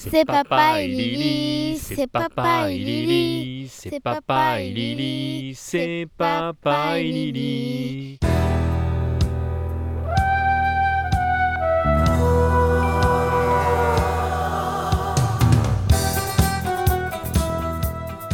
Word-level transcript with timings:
C'est 0.00 0.24
papa 0.24 0.80
et 0.80 0.86
Lily, 0.86 1.76
c'est 1.76 2.06
papa 2.06 2.70
et 2.70 2.78
Lily, 2.78 3.68
c'est 3.68 3.98
papa 3.98 4.60
et 4.60 4.70
Lily, 4.70 5.54
c'est 5.56 6.06
papa 6.16 7.00
et 7.00 7.02
Lily. 7.02 8.18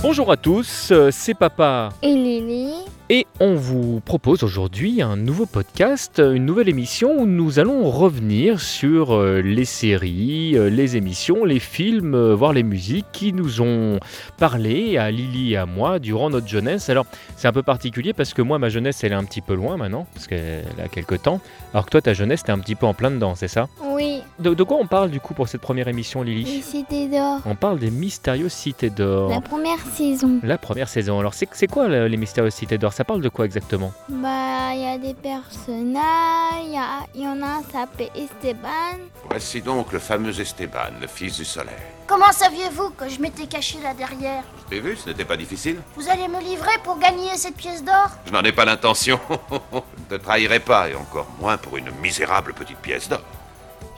Bonjour 0.02 0.30
à 0.30 0.36
tous, 0.36 0.90
euh, 0.92 1.08
c'est 1.10 1.32
Papa 1.32 1.88
Et 2.02 2.14
Lily 2.14 2.74
et 3.10 3.26
on 3.38 3.54
vous 3.54 4.00
propose 4.00 4.42
aujourd'hui 4.42 5.02
un 5.02 5.16
nouveau 5.16 5.44
podcast, 5.44 6.22
une 6.24 6.46
nouvelle 6.46 6.70
émission 6.70 7.18
où 7.18 7.26
nous 7.26 7.58
allons 7.58 7.90
revenir 7.90 8.60
sur 8.60 9.12
euh, 9.12 9.42
les 9.42 9.66
séries, 9.66 10.56
euh, 10.56 10.70
les 10.70 10.96
émissions, 10.96 11.44
les 11.44 11.58
films, 11.58 12.14
euh, 12.14 12.34
voire 12.34 12.54
les 12.54 12.62
musiques 12.62 13.06
qui 13.12 13.34
nous 13.34 13.60
ont 13.60 14.00
parlé 14.38 14.96
à 14.96 15.10
Lily 15.10 15.52
et 15.52 15.56
à 15.58 15.66
moi 15.66 15.98
durant 15.98 16.30
notre 16.30 16.48
jeunesse. 16.48 16.88
Alors 16.88 17.04
c'est 17.36 17.46
un 17.46 17.52
peu 17.52 17.62
particulier 17.62 18.14
parce 18.14 18.32
que 18.32 18.40
moi 18.40 18.58
ma 18.58 18.70
jeunesse 18.70 19.04
elle 19.04 19.12
est 19.12 19.16
un 19.16 19.24
petit 19.24 19.42
peu 19.42 19.54
loin 19.54 19.76
maintenant, 19.76 20.06
parce 20.14 20.26
qu'elle 20.26 20.64
a 20.82 20.88
quelques 20.88 21.20
temps, 21.22 21.40
alors 21.74 21.84
que 21.84 21.90
toi 21.90 22.00
ta 22.00 22.14
jeunesse 22.14 22.44
t'es 22.44 22.52
un 22.52 22.58
petit 22.58 22.74
peu 22.74 22.86
en 22.86 22.94
plein 22.94 23.10
dedans, 23.10 23.34
c'est 23.34 23.48
ça? 23.48 23.68
Oui, 23.94 24.22
de, 24.40 24.54
de 24.54 24.62
quoi 24.64 24.76
on 24.80 24.86
parle 24.86 25.10
du 25.10 25.20
coup 25.20 25.34
pour 25.34 25.48
cette 25.48 25.60
première 25.60 25.86
émission 25.88 26.22
Lily 26.22 26.44
les 26.56 26.62
cités 26.62 27.06
d'or. 27.08 27.38
On 27.46 27.54
parle 27.54 27.78
des 27.78 27.90
mystérieuses 27.90 28.52
cités 28.52 28.90
d'or. 28.90 29.30
La 29.30 29.40
première 29.40 29.78
saison. 29.94 30.40
La 30.42 30.58
première 30.58 30.88
saison. 30.88 31.20
Alors 31.20 31.34
c'est 31.34 31.66
quoi 31.68 31.86
le- 31.88 32.08
les 32.08 32.16
mystérieuses 32.16 32.54
cités 32.54 32.78
d'or? 32.78 32.92
Ça 32.92 33.04
parle 33.04 33.20
de 33.20 33.28
quoi 33.28 33.44
exactement? 33.44 33.92
Bah, 34.08 34.74
il 34.74 34.80
y 34.82 34.86
a 34.86 34.98
des 34.98 35.14
personnages, 35.14 36.64
il 36.64 36.72
y, 36.72 36.76
a- 36.76 37.06
il 37.14 37.22
y 37.22 37.26
en 37.26 37.40
a 37.42 37.46
un 37.58 37.62
s'appelle 37.62 38.10
Esteban. 38.16 38.98
Voici 39.30 39.62
donc 39.62 39.92
le 39.92 39.98
fameux 39.98 40.38
Esteban, 40.40 40.90
le 41.00 41.06
fils 41.06 41.36
du 41.36 41.44
soleil. 41.44 41.74
Comment 42.06 42.32
saviez-vous 42.32 42.90
que 42.90 43.08
je 43.08 43.20
m'étais 43.20 43.46
caché 43.46 43.78
là 43.82 43.94
derrière? 43.94 44.42
Je 44.64 44.74
t'ai 44.76 44.80
vu, 44.80 44.96
ce 44.96 45.08
n'était 45.08 45.24
pas 45.24 45.36
difficile. 45.36 45.76
Vous 45.96 46.08
allez 46.10 46.28
me 46.28 46.40
livrer 46.40 46.76
pour 46.82 46.98
gagner 46.98 47.30
cette 47.36 47.56
pièce 47.56 47.82
d'or? 47.84 48.08
Je 48.26 48.32
n'en 48.32 48.42
ai 48.42 48.52
pas 48.52 48.64
l'intention. 48.64 49.18
Je 49.50 50.14
ne 50.16 50.18
te 50.18 50.22
trahirai 50.22 50.60
pas, 50.60 50.90
et 50.90 50.94
encore 50.94 51.26
moins 51.40 51.56
pour 51.56 51.76
une 51.78 51.90
misérable 52.02 52.52
petite 52.52 52.76
pièce 52.78 53.08
d'or. 53.08 53.22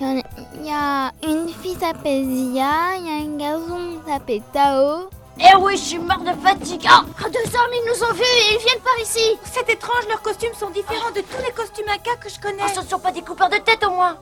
Il 0.00 0.06
y, 0.06 0.10
a- 0.10 0.22
il 0.60 0.66
y 0.66 0.70
a 0.70 1.10
une 1.26 1.48
fille 1.48 1.76
s'appelle 1.80 2.24
Zia, 2.24 2.96
il 2.98 3.06
y 3.06 3.10
a 3.10 3.24
un 3.24 3.36
garçon 3.38 3.78
qui 4.04 4.10
s'appelle 4.12 4.42
Tao. 4.52 5.08
Eh 5.38 5.56
oui, 5.58 5.72
je 5.76 5.82
suis 5.82 5.98
mort 5.98 6.18
de 6.20 6.32
fatigue 6.46 6.86
Ah, 6.88 7.02
Deux 7.24 7.56
hommes, 7.58 7.72
ils 7.72 7.84
nous 7.86 8.04
ont 8.04 8.12
vus 8.14 8.22
et 8.22 8.54
ils 8.54 8.58
viennent 8.64 8.82
par 8.82 8.98
ici 9.02 9.38
C'est 9.44 9.68
étrange, 9.70 10.06
leurs 10.08 10.22
costumes 10.22 10.54
sont 10.58 10.70
différents 10.70 11.10
de 11.10 11.20
tous 11.20 11.42
les 11.44 11.52
costumes 11.52 11.84
Inca 11.88 12.16
que 12.18 12.28
je 12.30 12.40
connais. 12.40 12.62
Oh, 12.66 12.70
ce 12.74 12.80
ne 12.80 12.86
sont 12.86 12.98
pas 12.98 13.12
des 13.12 13.20
coupeurs 13.20 13.50
de 13.50 13.56
tête 13.56 13.84
au 13.86 13.90
moins 13.90 14.16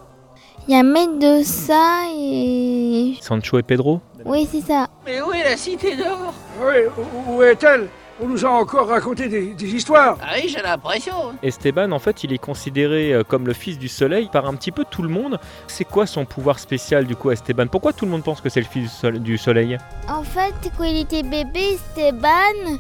Il 0.66 0.75
y 0.75 0.78
a 0.78 0.83
Mendoza 0.83 2.09
et... 2.16 3.14
Sancho 3.20 3.59
et 3.59 3.62
Pedro? 3.62 4.00
Oui, 4.25 4.48
c'est 4.50 4.61
ça. 4.62 4.88
Mais 5.06 5.20
où 5.22 5.33
est 5.33 5.44
la 5.44 5.56
cité 5.56 5.94
d'or 5.97 6.33
Oui, 6.61 6.75
où- 6.98 7.34
où 7.36 7.42
est-elle? 7.44 7.88
On 8.20 8.28
nous 8.28 8.46
a 8.46 8.48
encore 8.48 8.86
raconté 8.88 9.28
des, 9.28 9.54
des 9.54 9.74
histoires. 9.74 10.18
Ah 10.22 10.34
oui, 10.36 10.48
j'ai 10.48 10.62
l'impression. 10.62 11.34
Esteban, 11.42 11.90
en 11.90 11.98
fait, 11.98 12.22
il 12.22 12.32
est 12.32 12.38
considéré 12.38 13.12
euh, 13.12 13.24
comme 13.24 13.44
le 13.46 13.52
fils 13.52 13.76
du 13.76 13.88
soleil 13.88 14.28
par 14.32 14.46
un 14.46 14.54
petit 14.54 14.70
peu 14.70 14.84
tout 14.88 15.02
le 15.02 15.08
monde. 15.08 15.40
C'est 15.66 15.84
quoi 15.84 16.06
son 16.06 16.24
pouvoir 16.24 16.60
spécial 16.60 17.06
du 17.06 17.16
coup, 17.16 17.32
Esteban? 17.32 17.66
Pourquoi 17.66 17.92
tout 17.92 18.04
le 18.04 18.12
monde 18.12 18.22
pense 18.22 18.40
que 18.40 18.48
c'est 18.48 18.60
le 18.60 18.66
fils 18.66 18.84
du 18.84 18.88
sole- 18.88 19.18
du 19.18 19.36
soleil? 19.36 19.78
En 20.08 20.22
fait, 20.22 20.54
quand 20.78 20.84
il 20.84 21.00
était 21.00 21.24
bébé, 21.24 21.74
Esteban, 21.74 22.78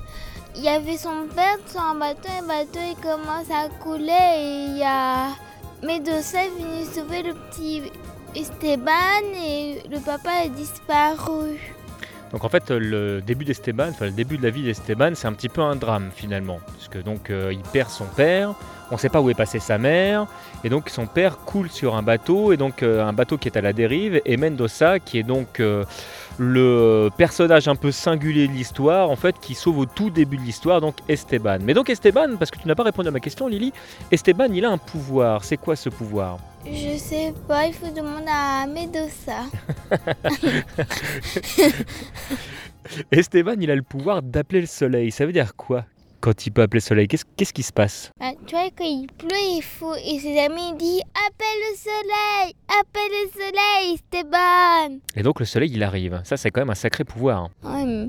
il 0.54 0.62
y 0.62 0.68
avait 0.68 0.96
son 0.96 1.26
père 1.34 1.56
sur 1.66 1.80
un 1.80 1.96
bateau, 1.96 2.28
et 2.28 2.40
le 2.40 2.46
bateau 2.46 2.78
il 2.88 2.96
commence 3.02 3.50
à 3.50 3.68
couler 3.82 4.12
et 4.38 4.66
il 4.68 4.78
y 4.78 4.84
a 4.84 5.30
Medusa 5.82 6.44
est 6.44 6.48
venu 6.50 6.84
sauver 6.94 7.24
le 7.24 7.34
petit 7.34 7.82
Esteban 8.36 9.34
et 9.44 9.82
le 9.90 9.98
papa 9.98 10.30
a 10.44 10.48
disparu. 10.48 11.73
Donc 12.32 12.44
en 12.44 12.48
fait, 12.48 12.70
le 12.70 13.20
début 13.20 13.44
d'Esteban, 13.44 13.88
enfin 13.90 14.06
le 14.06 14.10
début 14.10 14.38
de 14.38 14.42
la 14.42 14.50
vie 14.50 14.64
d'Esteban, 14.64 15.12
c'est 15.14 15.28
un 15.28 15.32
petit 15.32 15.48
peu 15.48 15.60
un 15.60 15.76
drame 15.76 16.10
finalement, 16.14 16.58
puisque 16.76 17.02
donc 17.02 17.30
euh, 17.30 17.52
il 17.52 17.60
perd 17.60 17.90
son 17.90 18.06
père, 18.06 18.54
on 18.90 18.94
ne 18.94 19.00
sait 19.00 19.08
pas 19.08 19.20
où 19.20 19.30
est 19.30 19.34
passée 19.34 19.60
sa 19.60 19.78
mère, 19.78 20.26
et 20.64 20.68
donc 20.68 20.88
son 20.88 21.06
père 21.06 21.38
coule 21.38 21.70
sur 21.70 21.94
un 21.94 22.02
bateau, 22.02 22.52
et 22.52 22.56
donc 22.56 22.82
euh, 22.82 23.04
un 23.04 23.12
bateau 23.12 23.38
qui 23.38 23.48
est 23.48 23.56
à 23.56 23.60
la 23.60 23.72
dérive, 23.72 24.20
et 24.24 24.36
Mendoza, 24.36 24.98
qui 24.98 25.18
est 25.18 25.22
donc 25.22 25.60
euh, 25.60 25.84
le 26.38 27.08
personnage 27.16 27.68
un 27.68 27.76
peu 27.76 27.92
singulier 27.92 28.48
de 28.48 28.52
l'histoire, 28.52 29.10
en 29.10 29.16
fait, 29.16 29.36
qui 29.40 29.54
sauve 29.54 29.78
au 29.78 29.86
tout 29.86 30.10
début 30.10 30.36
de 30.36 30.42
l'histoire, 30.42 30.80
donc 30.80 30.96
Esteban. 31.08 31.58
Mais 31.62 31.74
donc 31.74 31.88
Esteban, 31.88 32.36
parce 32.38 32.50
que 32.50 32.58
tu 32.58 32.66
n'as 32.66 32.74
pas 32.74 32.82
répondu 32.82 33.08
à 33.08 33.12
ma 33.12 33.20
question, 33.20 33.46
Lily, 33.46 33.72
Esteban, 34.10 34.48
il 34.52 34.64
a 34.64 34.70
un 34.70 34.78
pouvoir. 34.78 35.44
C'est 35.44 35.56
quoi 35.56 35.76
ce 35.76 35.88
pouvoir? 35.88 36.38
Je 36.66 36.96
sais 36.96 37.34
pas, 37.46 37.66
il 37.66 37.74
faut 37.74 37.90
demander 37.94 38.24
à 38.28 38.66
Medusa. 38.66 39.44
Esteban, 43.12 43.54
il 43.60 43.70
a 43.70 43.76
le 43.76 43.82
pouvoir 43.82 44.22
d'appeler 44.22 44.62
le 44.62 44.66
soleil. 44.66 45.10
Ça 45.10 45.26
veut 45.26 45.32
dire 45.32 45.54
quoi 45.56 45.84
quand 46.20 46.46
il 46.46 46.52
peut 46.52 46.62
appeler 46.62 46.78
le 46.78 46.84
soleil? 46.84 47.06
Qu'est-ce 47.06 47.24
qu'est-ce 47.36 47.52
qui 47.52 47.62
se 47.62 47.72
passe? 47.72 48.10
Bah, 48.18 48.30
tu 48.46 48.54
vois, 48.54 48.70
quand 48.76 48.84
il 48.84 49.06
pleut, 49.18 49.28
il 49.56 49.62
faut. 49.62 49.94
Et 49.94 50.18
ses 50.18 50.38
amis 50.40 50.72
disent 50.78 51.02
Appelle 51.26 51.60
le 51.70 51.76
soleil 51.76 52.54
Appelle 52.80 53.10
le 53.10 53.28
soleil, 53.30 53.94
Esteban 53.94 54.98
Et 55.16 55.22
donc 55.22 55.38
le 55.40 55.46
soleil, 55.46 55.70
il 55.72 55.82
arrive. 55.82 56.20
Ça, 56.24 56.36
c'est 56.38 56.50
quand 56.50 56.62
même 56.62 56.70
un 56.70 56.74
sacré 56.74 57.04
pouvoir. 57.04 57.50
Ouais, 57.62 57.84
mais 57.84 58.08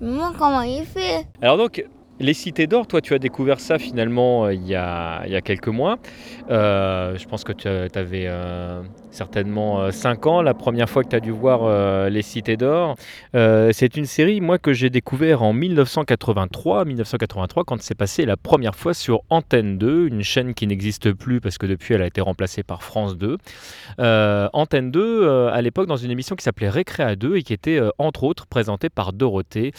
moi, 0.00 0.32
comment 0.38 0.62
il 0.62 0.84
fait? 0.86 1.26
Alors 1.42 1.58
donc, 1.58 1.84
les 2.20 2.34
cités 2.34 2.66
d'or, 2.66 2.86
toi, 2.86 3.00
tu 3.00 3.14
as 3.14 3.18
découvert 3.18 3.60
ça 3.60 3.78
finalement 3.78 4.44
euh, 4.44 4.54
il, 4.54 4.66
y 4.66 4.74
a, 4.76 5.40
quelques 5.42 5.68
mois. 5.68 5.98
Euh, 6.50 7.16
je 7.18 7.26
pense 7.26 7.44
que 7.44 7.52
tu 7.52 7.68
avais 7.68 8.30
certainement 9.10 9.90
5 9.90 10.26
ans 10.26 10.42
la 10.42 10.54
première 10.54 10.88
fois 10.88 11.02
que 11.02 11.08
tu 11.08 11.16
as 11.16 11.20
dû 11.20 11.30
voir 11.30 11.60
euh, 11.64 12.08
les 12.08 12.22
cités 12.22 12.56
d'or. 12.56 12.96
Euh, 13.34 13.70
c'est 13.72 13.96
une 13.96 14.06
série, 14.06 14.40
moi, 14.40 14.58
que 14.58 14.72
j'ai 14.72 14.90
découvert 14.90 15.42
en 15.42 15.52
1983, 15.52 16.84
1983 16.84 17.64
quand 17.64 17.82
c'est 17.82 17.94
passé 17.94 18.24
la 18.24 18.36
première 18.36 18.74
fois 18.74 18.94
sur 18.94 19.22
Antenne 19.30 19.78
2, 19.78 20.08
une 20.08 20.22
chaîne 20.22 20.54
qui 20.54 20.66
n'existe 20.66 21.12
plus 21.12 21.40
parce 21.40 21.58
que 21.58 21.66
depuis 21.66 21.94
elle 21.94 22.02
a 22.02 22.06
été 22.06 22.20
remplacée 22.20 22.62
par 22.62 22.82
France 22.82 23.16
2. 23.16 23.38
Euh, 23.98 24.48
Antenne 24.52 24.90
2, 24.90 25.00
euh, 25.00 25.50
à 25.52 25.60
l'époque, 25.62 25.86
dans 25.86 25.96
une 25.96 26.10
émission 26.10 26.36
qui 26.36 26.44
s'appelait 26.44 26.68
Récréa 26.68 27.16
2 27.16 27.36
et 27.36 27.42
qui 27.42 27.52
était 27.52 27.78
euh, 27.78 27.90
entre 27.98 28.24
autres 28.24 28.46
présentée 28.46 28.88
par 28.88 29.12
Dorothée. 29.12 29.72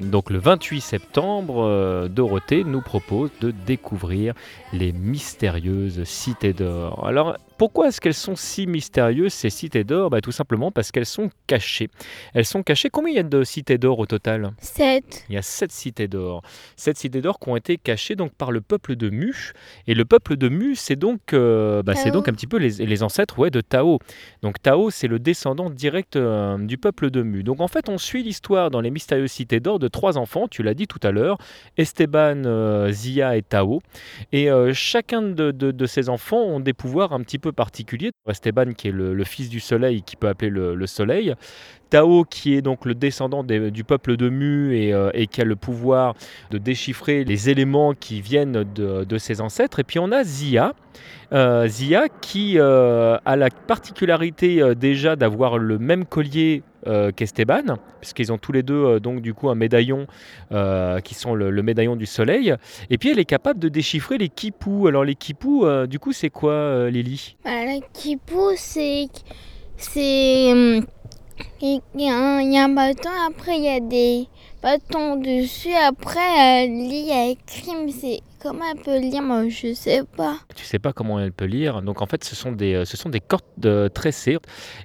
Donc 0.00 0.30
le 0.30 0.38
28 0.38 0.80
septembre, 0.80 1.64
euh, 1.64 2.08
Dorothée 2.08 2.62
nous 2.62 2.80
propose 2.80 3.30
de 3.40 3.50
découvrir 3.50 4.34
les 4.72 4.92
mystérieuses 4.92 6.04
cités 6.04 6.52
d'or. 6.52 7.04
Alors 7.06 7.36
pourquoi 7.58 7.88
est-ce 7.88 8.00
qu'elles 8.00 8.14
sont 8.14 8.36
si 8.36 8.68
mystérieuses 8.68 9.32
ces 9.32 9.50
cités 9.50 9.82
d'or? 9.82 10.10
Bah, 10.10 10.20
Tout 10.20 10.30
simplement 10.30 10.70
parce 10.70 10.92
qu'elles 10.92 11.04
sont 11.04 11.28
cachées. 11.48 11.90
Elles 12.32 12.44
sont 12.44 12.62
cachées. 12.62 12.88
Combien 12.88 13.12
il 13.12 13.16
y 13.16 13.18
a 13.18 13.24
de 13.24 13.42
cités 13.42 13.78
d'or 13.78 13.98
au 13.98 14.06
total? 14.06 14.52
7. 14.60 15.24
Il 15.28 15.34
y 15.34 15.38
a 15.38 15.42
sept 15.42 15.72
cités 15.72 16.06
d'or. 16.06 16.42
Sept 16.76 16.96
cités 16.96 17.20
d'or 17.20 17.40
qui 17.40 17.48
ont 17.48 17.56
été 17.56 17.76
cachées 17.76 18.14
donc 18.14 18.32
par 18.32 18.52
le 18.52 18.60
peuple 18.60 18.94
de 18.94 19.10
Mu. 19.10 19.52
Et 19.88 19.94
le 19.94 20.04
peuple 20.04 20.36
de 20.36 20.48
Mu, 20.48 20.76
c'est 20.76 20.94
donc, 20.94 21.32
euh, 21.32 21.82
bah, 21.82 21.96
c'est 21.96 22.12
donc 22.12 22.28
un 22.28 22.32
petit 22.32 22.46
peu 22.46 22.58
les, 22.58 22.70
les 22.86 23.02
ancêtres 23.02 23.36
ouais, 23.40 23.50
de 23.50 23.60
Tao. 23.60 23.98
Donc 24.42 24.62
Tao, 24.62 24.90
c'est 24.90 25.08
le 25.08 25.18
descendant 25.18 25.68
direct 25.68 26.14
euh, 26.14 26.58
du 26.58 26.78
peuple 26.78 27.10
de 27.10 27.22
Mu. 27.22 27.42
Donc 27.42 27.60
en 27.60 27.68
fait, 27.68 27.88
on 27.88 27.98
suit 27.98 28.22
l'histoire 28.22 28.70
dans 28.70 28.80
les 28.80 28.92
mystérieuses 28.92 29.32
cités 29.32 29.58
d'or 29.58 29.80
de 29.80 29.87
trois 29.88 30.18
enfants, 30.18 30.48
tu 30.48 30.62
l'as 30.62 30.74
dit 30.74 30.86
tout 30.86 31.00
à 31.02 31.10
l'heure, 31.10 31.38
Esteban, 31.76 32.44
euh, 32.44 32.90
Zia 32.90 33.36
et 33.36 33.42
Tao. 33.42 33.80
Et 34.32 34.50
euh, 34.50 34.72
chacun 34.74 35.22
de, 35.22 35.50
de- 35.50 35.86
ces 35.86 36.08
enfants 36.08 36.42
ont 36.42 36.60
des 36.60 36.72
pouvoirs 36.74 37.12
un 37.12 37.20
petit 37.20 37.38
peu 37.38 37.52
particuliers. 37.52 38.10
Esteban, 38.28 38.72
qui 38.72 38.88
est 38.88 38.92
le, 38.92 39.24
fils 39.24 39.48
du 39.48 39.60
soleil, 39.60 40.02
qui 40.02 40.16
peut 40.16 40.28
appeler 40.28 40.50
le, 40.50 40.74
le 40.74 40.86
soleil. 40.86 41.34
Tao 41.90 42.24
qui 42.24 42.54
est 42.54 42.62
donc 42.62 42.84
le 42.84 42.94
descendant 42.94 43.44
des- 43.44 43.70
du 43.70 43.84
peuple 43.84 44.16
de 44.16 44.28
Mu 44.28 44.76
et, 44.76 44.92
euh, 44.92 45.10
et 45.14 45.26
qui 45.26 45.40
a 45.40 45.44
le 45.44 45.56
pouvoir 45.56 46.14
de 46.50 46.58
déchiffrer 46.58 47.24
les 47.24 47.50
éléments 47.50 47.94
qui 47.94 48.20
viennent 48.20 48.64
de, 48.74 49.18
ses 49.18 49.40
ancêtres. 49.40 49.80
Et 49.80 49.84
puis 49.84 49.98
on 49.98 50.12
a 50.12 50.22
Zia, 50.22 50.74
euh, 51.32 51.66
Zia 51.66 52.08
qui 52.08 52.58
euh, 52.58 53.18
a 53.24 53.36
la 53.36 53.50
particularité 53.50 54.62
déjà 54.76 55.16
d'avoir 55.16 55.58
le 55.58 55.78
même 55.78 56.04
collier 56.04 56.62
qu'Esteban, 57.16 57.76
puisqu'ils 58.00 58.32
ont 58.32 58.38
tous 58.38 58.52
les 58.52 58.62
deux 58.62 58.98
donc 59.00 59.20
du 59.20 59.34
coup 59.34 59.50
un 59.50 59.54
médaillon 59.54 60.06
qui 61.04 61.14
sont 61.14 61.34
le, 61.34 61.62
médaillon 61.62 61.96
du 61.96 62.06
soleil. 62.06 62.54
Et 62.88 62.96
puis 62.96 63.10
elle 63.10 63.18
est 63.18 63.26
capable 63.26 63.58
de 63.60 63.68
déchiffrer 63.68 64.16
les 64.16 64.28
kipous. 64.28 64.86
Alors 64.86 65.04
les 65.04 65.16
euh, 65.44 65.86
du 65.86 65.98
coup 65.98 66.12
c'est 66.12 66.30
quoi 66.30 66.88
Lily? 66.88 67.36
Qui 67.92 68.16
pousse, 68.16 68.58
c'est. 68.58 69.08
C'est. 69.76 70.52
Il 71.60 71.80
y, 71.96 72.08
a 72.08 72.14
un- 72.14 72.68
bâton, 72.68 73.10
après 73.28 73.56
il 73.58 73.64
y 73.64 73.68
a 73.68 73.80
des 73.80 74.26
bâtons 74.62 75.16
dessus. 75.16 75.74
Après, 75.74 76.64
euh, 76.64 76.66
lit 76.66 77.10
avec 77.10 77.44
crime, 77.46 77.90
c'est. 77.90 78.20
Comment 78.40 78.62
elle 78.72 78.80
peut 78.80 78.98
lire? 79.00 79.20
Moi, 79.22 79.48
je 79.48 79.74
sais 79.74 80.02
pas. 80.16 80.38
Tu 80.54 80.64
sais 80.64 80.78
pas 80.78 80.92
comment 80.92 81.18
elle 81.18 81.32
peut 81.32 81.46
lire. 81.46 81.82
Donc 81.82 82.02
en 82.02 82.06
fait, 82.06 82.22
ce 82.22 82.36
sont 82.36 82.52
des, 82.52 82.74
euh, 82.74 82.84
ce 82.84 82.96
sont 82.96 83.08
des 83.08 83.18
cordes 83.18 83.42
euh, 83.64 83.88
tressées. 83.88 84.38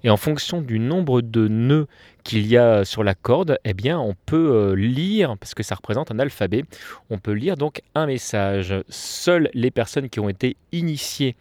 Et 0.04 0.10
en 0.10 0.18
fonction 0.18 0.62
du 0.62 0.80
nombre 0.80 1.22
de 1.22 1.48
nœuds 1.48 1.86
qu'il 2.24 2.48
y 2.48 2.58
a 2.58 2.84
sur 2.84 3.04
la 3.04 3.14
corde, 3.14 3.60
eh 3.64 3.76
bien, 3.76 4.00
on 4.00 4.16
peut 4.26 4.72
euh, 4.72 4.74
lire, 4.74 5.36
parce 5.40 5.54
que 5.54 5.62
ça 5.62 5.76
représente 5.76 6.10
un 6.10 6.18
alphabet, 6.18 6.64
on 7.12 7.20
peut 7.20 7.34
lire 7.34 7.56
donc 7.56 7.82
un 7.94 8.08
message. 8.08 8.74
Seules 8.90 9.52
les 9.54 9.70
personnes 9.70 10.10
qui 10.10 10.20
ont 10.20 10.30
été 10.30 10.58
initiées 10.72 11.36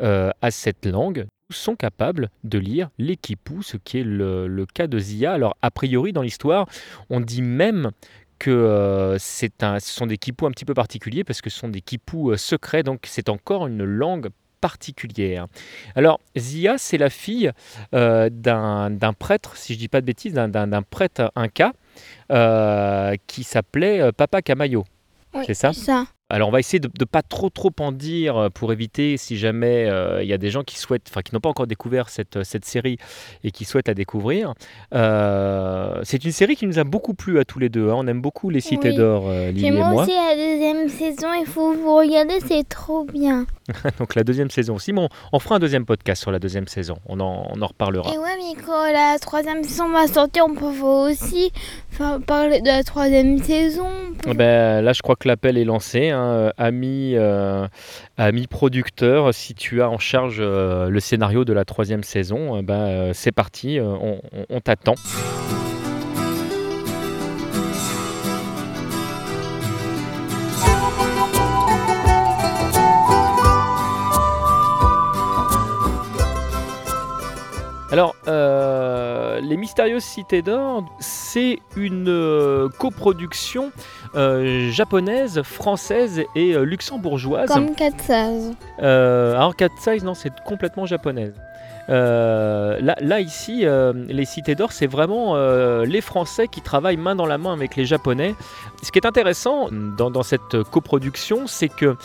à 0.00 0.50
cette 0.50 0.86
langue 0.86 1.26
sont 1.50 1.76
capables 1.76 2.30
de 2.44 2.58
lire 2.58 2.90
les 2.98 3.16
kipous, 3.16 3.62
ce 3.62 3.76
qui 3.76 3.98
est 3.98 4.04
le, 4.04 4.46
le 4.46 4.66
cas 4.66 4.86
de 4.86 4.98
Zia. 4.98 5.32
Alors, 5.32 5.56
a 5.62 5.70
priori, 5.70 6.12
dans 6.12 6.22
l'histoire, 6.22 6.66
on 7.10 7.20
dit 7.20 7.42
même 7.42 7.90
que 8.38 8.50
euh, 8.50 9.16
c'est 9.18 9.62
un, 9.62 9.80
ce 9.80 9.90
sont 9.92 10.06
des 10.06 10.18
kipous 10.18 10.46
un 10.46 10.50
petit 10.50 10.64
peu 10.64 10.74
particuliers 10.74 11.24
parce 11.24 11.40
que 11.40 11.50
ce 11.50 11.58
sont 11.58 11.68
des 11.68 11.80
kipous 11.80 12.30
euh, 12.32 12.36
secrets, 12.36 12.82
donc 12.82 13.00
c'est 13.04 13.28
encore 13.28 13.66
une 13.66 13.82
langue 13.84 14.28
particulière. 14.60 15.46
Alors, 15.94 16.20
Zia, 16.36 16.78
c'est 16.78 16.98
la 16.98 17.10
fille 17.10 17.50
euh, 17.94 18.28
d'un 18.30 18.90
d'un 18.90 19.12
prêtre, 19.12 19.56
si 19.56 19.74
je 19.74 19.78
dis 19.78 19.88
pas 19.88 20.00
de 20.00 20.06
bêtises, 20.06 20.34
d'un- 20.34 20.48
d'un 20.48 20.66
d'un 20.66 20.82
prêtre 20.82 21.32
inca 21.36 21.72
qui 23.26 23.42
s'appelait 23.44 24.12
Papa 24.12 24.42
Camayo. 24.42 24.84
Oui, 25.34 25.42
C'est 25.46 25.54
ça? 25.54 25.72
Ça. 25.72 26.06
Alors 26.30 26.48
on 26.50 26.52
va 26.52 26.60
essayer 26.60 26.78
de 26.78 26.90
ne 27.00 27.04
pas 27.06 27.22
trop 27.22 27.48
trop 27.48 27.72
en 27.80 27.90
dire 27.90 28.36
euh, 28.36 28.48
pour 28.50 28.70
éviter 28.70 29.16
si 29.16 29.38
jamais 29.38 29.86
euh, 29.88 30.22
il 30.22 30.28
y 30.28 30.34
a 30.34 30.38
des 30.38 30.50
gens 30.50 30.62
qui 30.62 30.76
souhaitent, 30.78 31.06
enfin 31.08 31.22
qui 31.22 31.34
n'ont 31.34 31.40
pas 31.40 31.48
encore 31.48 31.66
découvert 31.66 32.10
cette, 32.10 32.36
euh, 32.36 32.44
cette 32.44 32.66
série 32.66 32.98
et 33.44 33.50
qui 33.50 33.64
souhaitent 33.64 33.88
la 33.88 33.94
découvrir. 33.94 34.52
Euh, 34.94 36.00
c'est 36.04 36.24
une 36.24 36.32
série 36.32 36.54
qui 36.56 36.66
nous 36.66 36.78
a 36.78 36.84
beaucoup 36.84 37.14
plu 37.14 37.38
à 37.38 37.44
tous 37.44 37.58
les 37.58 37.70
deux. 37.70 37.88
hein. 37.88 37.94
On 37.96 38.06
aime 38.06 38.20
beaucoup 38.20 38.50
les 38.50 38.60
Cités 38.60 38.90
Oui. 38.90 38.96
d'Or, 38.96 39.24
euh, 39.28 39.50
Lily 39.50 39.68
Et 39.68 39.70
moi. 39.70 40.02
aussi, 40.02 40.12
la 40.12 40.34
deuxième 40.36 40.88
saison, 40.90 41.28
il 41.40 41.46
faut 41.46 41.72
vous 41.74 41.96
regarder, 41.96 42.40
c'est 42.46 42.68
trop 42.68 43.04
bien. 43.04 43.46
Donc 43.98 44.14
la 44.14 44.24
deuxième 44.24 44.50
saison 44.50 44.74
aussi. 44.76 44.92
Bon, 44.92 45.08
on 45.32 45.38
fera 45.38 45.56
un 45.56 45.58
deuxième 45.58 45.84
podcast 45.86 46.22
sur 46.22 46.30
la 46.30 46.38
deuxième 46.38 46.66
saison. 46.68 46.98
On 47.06 47.20
en, 47.20 47.48
on 47.54 47.60
en 47.62 47.66
reparlera. 47.66 48.10
Et 48.12 48.18
ouais, 48.18 48.36
mais 48.38 48.60
quand 48.64 48.92
la 48.92 49.18
troisième 49.18 49.62
saison 49.64 49.90
va 49.90 50.06
sortir, 50.06 50.44
on 50.48 50.54
peut 50.54 50.66
aussi 50.82 51.52
parler 52.26 52.60
de 52.60 52.66
la 52.66 52.82
troisième 52.84 53.38
saison. 53.42 53.88
Ben, 54.34 54.80
là, 54.82 54.92
je 54.92 55.02
crois 55.02 55.16
que 55.16 55.28
l'appel 55.28 55.58
est 55.58 55.64
lancé. 55.64 56.10
hein. 56.10 56.24
Euh, 56.28 56.50
Ami, 56.56 57.12
euh, 57.14 57.66
ami 58.16 58.46
producteur, 58.46 59.32
si 59.34 59.54
tu 59.54 59.82
as 59.82 59.88
en 59.90 59.98
charge 59.98 60.38
euh, 60.40 60.88
le 60.88 61.00
scénario 61.00 61.44
de 61.44 61.52
la 61.52 61.64
troisième 61.64 62.02
saison, 62.04 62.62
ben, 62.62 62.74
euh, 62.74 63.10
c'est 63.14 63.32
parti, 63.32 63.78
on, 63.80 64.20
on- 64.32 64.46
on 64.50 64.60
t'attend. 64.60 64.94
Alors, 77.98 78.14
euh, 78.28 79.40
Les 79.40 79.56
Mystérieuses 79.56 80.04
Cités 80.04 80.40
d'Or, 80.40 80.84
c'est 81.00 81.58
une 81.76 82.08
euh, 82.08 82.68
coproduction 82.78 83.72
euh, 84.14 84.70
japonaise, 84.70 85.42
française 85.42 86.22
et 86.36 86.54
luxembourgeoise. 86.58 87.48
Comme 87.48 87.74
4 87.74 88.00
16. 88.00 88.52
Euh, 88.80 89.34
alors, 89.34 89.56
Cat 89.56 89.70
Size, 89.80 90.04
non, 90.04 90.14
c'est 90.14 90.32
complètement 90.44 90.86
japonaise. 90.86 91.34
Euh, 91.88 92.78
là, 92.80 92.96
là, 93.00 93.20
ici, 93.20 93.64
euh, 93.64 93.92
les 94.08 94.26
Cités 94.26 94.54
d'Or, 94.54 94.72
c'est 94.72 94.86
vraiment 94.86 95.36
euh, 95.36 95.84
les 95.84 96.00
Français 96.00 96.46
qui 96.46 96.60
travaillent 96.60 96.98
main 96.98 97.14
dans 97.14 97.26
la 97.26 97.38
main 97.38 97.52
avec 97.52 97.76
les 97.76 97.86
Japonais. 97.86 98.34
Ce 98.82 98.92
qui 98.92 98.98
est 98.98 99.06
intéressant 99.06 99.68
dans, 99.72 100.10
dans 100.10 100.22
cette 100.22 100.62
coproduction, 100.70 101.46
c'est 101.46 101.68
que 101.68 101.96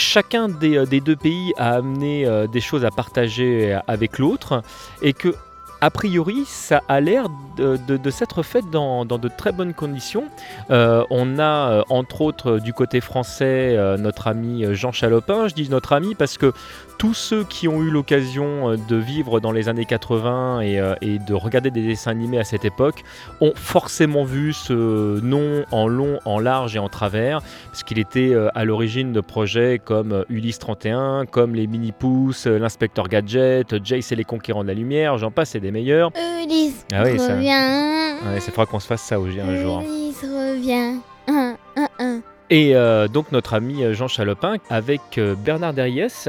chacun 0.00 0.48
des, 0.48 0.76
euh, 0.78 0.86
des 0.86 1.00
deux 1.00 1.16
pays 1.16 1.52
a 1.56 1.74
amené 1.74 2.26
euh, 2.26 2.46
des 2.46 2.60
choses 2.60 2.84
à 2.84 2.90
partager 2.90 3.78
avec 3.86 4.18
l'autre 4.18 4.62
et 5.02 5.12
que 5.12 5.34
a 5.82 5.90
priori, 5.90 6.44
ça 6.46 6.82
a 6.88 7.00
l'air 7.00 7.28
de, 7.56 7.78
de- 7.78 8.10
s'être 8.10 8.42
fait 8.42 8.62
dans, 8.70 9.06
dans 9.06 9.16
de 9.16 9.28
très 9.28 9.50
bonnes 9.50 9.72
conditions. 9.72 10.24
Euh, 10.70 11.04
on 11.08 11.38
a, 11.38 11.42
euh, 11.70 11.82
entre 11.88 12.20
autres, 12.20 12.58
du 12.58 12.74
côté 12.74 13.00
français, 13.00 13.76
euh, 13.76 13.96
notre 13.96 14.26
ami 14.26 14.66
euh, 14.66 14.74
Jean 14.74 14.92
Chalopin. 14.92 15.48
Je 15.48 15.54
dis 15.54 15.70
notre 15.70 15.94
ami 15.94 16.14
parce 16.14 16.36
que 16.36 16.52
tous 17.00 17.14
ceux 17.14 17.44
qui 17.44 17.66
ont 17.66 17.80
eu 17.82 17.88
l'occasion 17.90 18.72
euh, 18.72 18.76
de 18.76 18.96
vivre 18.96 19.40
dans 19.40 19.52
les 19.52 19.70
années 19.70 19.86
80 19.86 20.60
et, 20.60 20.78
euh, 20.78 20.94
et 21.00 21.18
de 21.18 21.32
regarder 21.32 21.70
des 21.70 21.80
dessins 21.80 22.10
animés 22.10 22.38
à 22.38 22.44
cette 22.44 22.66
époque 22.66 23.04
ont 23.40 23.54
forcément 23.54 24.24
vu 24.24 24.52
ce 24.52 25.18
nom 25.20 25.64
en 25.70 25.88
long, 25.88 26.18
en 26.26 26.38
large 26.38 26.76
et 26.76 26.78
en 26.78 26.90
travers, 26.90 27.40
parce 27.70 27.84
qu'il 27.84 27.98
était 27.98 28.34
euh, 28.34 28.50
à 28.54 28.66
l'origine 28.66 29.14
de 29.14 29.22
projets 29.22 29.80
comme 29.82 30.26
Ulysse 30.28 30.58
31, 30.58 31.24
comme 31.24 31.54
les 31.54 31.66
Mini-Pouces, 31.66 32.46
euh, 32.46 32.58
l'Inspecteur 32.58 33.08
Gadget, 33.08 33.82
Jace 33.82 34.12
et 34.12 34.16
les 34.16 34.24
Conquérants 34.24 34.62
de 34.62 34.68
la 34.68 34.74
Lumière, 34.74 35.16
j'en 35.16 35.30
passe, 35.30 35.52
c'est 35.52 35.60
des 35.60 35.70
meilleurs. 35.70 36.10
Ulysse 36.44 36.84
Ah 36.92 37.04
oui, 37.06 37.18
ça-. 37.18 37.36
Ouais, 37.36 38.40
c'est 38.40 38.50
faudra 38.50 38.66
qu'on 38.66 38.78
se 38.78 38.86
fasse 38.86 39.00
ça 39.00 39.16
un 39.16 39.56
jour. 39.56 39.80
Ulysse 39.80 40.20
revient. 40.22 40.98
Un, 41.28 41.56
un, 41.76 41.88
un. 41.98 42.20
Et 42.50 42.74
euh, 42.74 43.06
donc 43.06 43.30
notre 43.30 43.54
ami 43.54 43.84
euh, 43.84 43.94
Jean 43.94 44.08
Chalopin 44.08 44.56
avec 44.68 45.18
euh, 45.18 45.36
Bernard 45.36 45.72
Derriès 45.72 46.28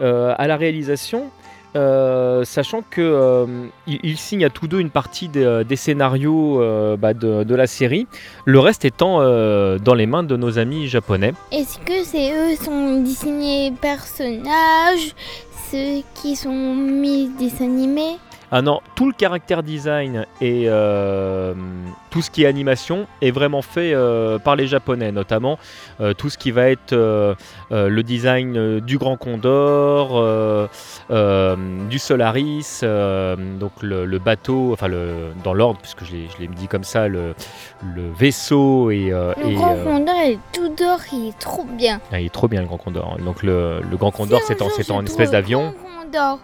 à 0.00 0.46
la 0.46 0.56
réalisation, 0.56 1.30
sachant 1.74 2.82
que 2.88 3.00
euh, 3.00 3.66
ils, 3.88 3.98
ils 4.04 4.16
signent 4.16 4.44
à 4.44 4.50
tous 4.50 4.68
deux 4.68 4.78
une 4.78 4.90
partie 4.90 5.28
des, 5.28 5.76
scénarios 5.76 6.62
bah, 6.96 7.14
de, 7.14 7.54
la 7.54 7.66
série, 7.66 8.06
le 8.44 8.60
reste 8.60 8.84
étant 8.84 9.18
dans 9.18 9.94
les 9.94 10.06
mains 10.06 10.22
de 10.22 10.36
nos 10.36 10.58
amis 10.58 10.86
japonais. 10.86 11.34
Est-ce 11.50 11.78
que 11.80 12.04
c'est 12.04 12.30
eux 12.30 12.56
qui 12.56 12.64
sont 12.64 13.00
dessinés 13.02 13.72
personnages, 13.80 15.14
ceux 15.72 16.02
qui 16.14 16.36
sont 16.36 16.74
mis 16.76 17.28
des 17.40 17.60
animés? 17.60 18.18
Ah 18.50 18.62
non, 18.62 18.80
tout 18.94 19.06
le 19.06 19.12
caractère 19.12 19.62
design 19.62 20.24
et 20.40 20.64
euh, 20.68 21.52
tout 22.08 22.22
ce 22.22 22.30
qui 22.30 22.44
est 22.44 22.46
animation 22.46 23.06
est 23.20 23.30
vraiment 23.30 23.60
fait 23.60 23.92
euh, 23.92 24.38
par 24.38 24.56
les 24.56 24.66
Japonais, 24.66 25.12
notamment 25.12 25.58
euh, 26.00 26.14
tout 26.14 26.30
ce 26.30 26.38
qui 26.38 26.50
va 26.50 26.70
être 26.70 26.94
le 26.94 28.02
design 28.02 28.80
du 28.80 28.96
Grand 28.96 29.16
Condor, 29.18 30.22
du 31.10 31.98
Solaris, 31.98 32.80
donc 32.82 33.72
le, 33.82 34.06
le 34.06 34.18
bateau, 34.18 34.70
enfin 34.72 34.88
le, 34.88 35.32
dans 35.44 35.52
l'ordre, 35.52 35.80
puisque 35.80 36.04
je 36.04 36.12
l'ai 36.40 36.46
dit 36.48 36.68
comme 36.68 36.84
ça, 36.84 37.06
le, 37.06 37.34
le 37.94 38.10
vaisseau 38.18 38.90
et, 38.90 39.10
Le 39.10 39.34
et, 39.46 39.54
grand 39.54 39.76
condor 39.76 40.14
est 40.16 40.38
tout 40.52 40.68
d'or, 40.74 41.00
il 41.12 41.28
est 41.28 41.38
trop 41.38 41.64
bien. 41.64 42.00
ah, 42.12 42.20
il 42.20 42.26
est 42.26 42.32
trop 42.32 42.48
bien 42.48 42.62
le 42.62 42.66
Grand 42.66 42.78
Condor. 42.78 43.18
Donc 43.24 43.42
le, 43.42 43.80
Grand 43.98 44.10
Condor, 44.10 44.40
c'est 44.46 44.62
en, 44.62 44.96
en 44.96 45.04
espèce 45.04 45.32
d'avion. 45.32 45.74
grand 45.82 46.02
condor, 46.04 46.38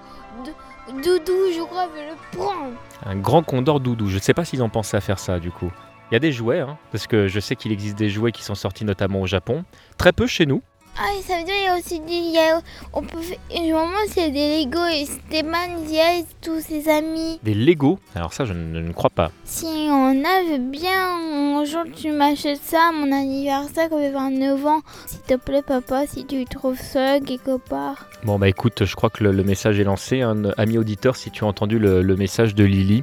Doudou, 0.89 1.51
je 1.55 1.65
crois, 1.65 1.87
veut 1.87 2.11
le 2.11 2.39
prendre. 2.39 2.75
Un 3.07 3.17
grand 3.17 3.43
condor 3.43 3.81
doudou. 3.81 4.09
Je 4.09 4.17
ne 4.17 4.21
sais 4.21 4.35
pas 4.35 4.45
s'ils 4.45 4.63
ont 4.63 4.69
pensé 4.69 4.97
à 4.97 5.01
faire 5.01 5.19
ça 5.19 5.41
du 5.41 5.51
coup. 5.51 5.71
Il 6.11 6.15
y 6.15 6.17
a 6.17 6.21
des 6.21 6.33
jouets, 6.33 6.61
hein, 6.61 6.77
parce 6.93 7.07
que 7.07 7.27
je 7.27 7.41
sais 7.41 7.57
qu'il 7.57 7.73
existe 7.73 7.97
des 7.97 8.11
jouets 8.11 8.33
qui 8.33 8.43
sont 8.43 8.55
sortis 8.55 8.85
notamment 8.85 9.23
au 9.23 9.27
Japon. 9.27 9.65
Très 9.97 10.13
peu 10.13 10.27
chez 10.27 10.45
nous. 10.45 10.63
Ah, 10.97 11.09
et 11.19 11.23
ça 11.23 11.39
veut 11.39 11.45
dire 11.45 11.55
qu'il 11.55 11.65
y 11.65 11.69
a 11.69 11.77
aussi 11.77 12.01
des. 12.01 12.13
il 12.13 12.33
y 12.35 12.39
a- 12.39 12.61
on 12.93 13.03
peut 13.03 13.19
faire. 13.21 13.39
Normalement, 13.63 13.99
c'est 14.09 14.31
des 14.31 14.65
Lego 14.65 14.79
et 14.87 15.05
Stéphane, 15.07 15.81
il 15.89 15.95
y 15.95 16.01
a 16.01 16.23
tous 16.41 16.61
ses 16.61 16.89
amis. 16.89 17.41
Des 17.43 17.55
Lego. 17.55 17.99
Alors 18.15 18.33
ça, 18.33 18.45
je 18.45 18.53
ne, 18.53 18.93
crois 18.93 19.11
pas. 19.11 19.31
Si 19.45 19.67
on 19.67 20.23
a, 20.25 20.59
bien. 20.59 21.59
Un 21.59 21.65
jour, 21.65 21.83
tu 21.97 22.11
m'achètes 22.13 22.61
ça 22.63 22.89
à 22.91 22.93
mon 22.93 23.11
anniversaire 23.11 23.89
quand 23.89 23.97
je 23.97 24.03
vais 24.03 24.09
avoir 24.09 24.31
9 24.31 24.65
ans. 24.67 24.81
S'il 25.07 25.21
te 25.21 25.35
plaît, 25.35 25.63
papa, 25.63 26.07
si 26.07 26.25
tu 26.27 26.45
trouves 26.45 26.79
ça 26.79 27.19
quelque 27.21 27.57
part. 27.59 28.09
Bon 28.25 28.39
bah 28.39 28.49
écoute, 28.49 28.85
je 28.85 28.95
crois 28.97 29.11
que 29.11 29.23
le, 29.25 29.33
le 29.33 29.45
message 29.45 29.79
est 29.81 29.85
lancé. 29.85 30.21
hein. 30.23 30.43
Ami 30.59 30.79
auditeur, 30.79 31.17
si 31.17 31.31
tu 31.31 31.45
as 31.45 31.47
entendu 31.47 31.79
le, 31.79 32.03
le 32.03 32.17
message 32.17 32.55
de 32.55 32.65
Lily, 32.65 33.03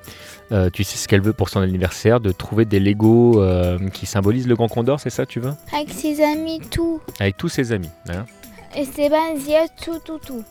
euh, 0.51 0.69
tu 0.71 0.83
sais 0.83 0.97
ce 0.97 1.07
qu'elle 1.07 1.21
veut 1.21 1.33
pour 1.33 1.49
son 1.49 1.59
anniversaire, 1.61 2.19
de 2.19 2.31
trouver 2.31 2.65
des 2.65 2.79
Lego 2.79 3.41
euh, 3.41 3.77
qui 3.89 4.05
symbolisent 4.05 4.47
le 4.47 4.55
Grand 4.55 4.67
Condor, 4.67 4.99
c'est 4.99 5.09
ça 5.09 5.25
tu 5.25 5.39
veux? 5.39 5.53
Avec 5.73 5.89
ses 5.91 6.21
amis, 6.23 6.59
tout. 6.71 6.99
Avec 7.19 7.37
tous 7.37 7.49
ses 7.49 7.71
amis. 7.71 7.80
Hein. 8.09 8.25
Tout, 9.83 9.99
tout, 10.05 10.17
tout. 10.19 10.43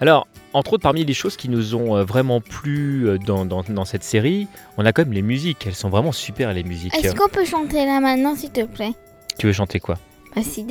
Alors, 0.00 0.26
entre 0.52 0.74
autres, 0.74 0.82
parmi 0.82 1.04
les 1.04 1.14
choses 1.14 1.36
qui 1.36 1.48
nous 1.48 1.74
ont 1.74 1.96
euh, 1.96 2.04
vraiment 2.04 2.40
plu 2.40 3.08
euh, 3.08 3.18
dans, 3.18 3.44
dans- 3.46 3.62
dans 3.62 3.84
cette 3.84 4.04
série, 4.04 4.48
on 4.76 4.84
a 4.84 4.92
quand 4.92 5.02
même 5.02 5.12
les 5.12 5.22
musiques. 5.22 5.66
Elles 5.66 5.74
sont 5.74 5.88
vraiment 5.88 6.12
super, 6.12 6.52
les 6.52 6.62
musiques. 6.64 6.94
Est-ce 6.94 7.14
qu'on 7.14 7.28
peut 7.28 7.44
chanter 7.44 7.86
là 7.86 8.00
maintenant, 8.00 8.34
s'il 8.34 8.50
te 8.50 8.64
plaît? 8.64 8.92
Tu 9.38 9.46
veux 9.46 9.52
chanter 9.52 9.80
quoi? 9.80 9.98
Bah, 10.36 10.42
si. 10.42 10.64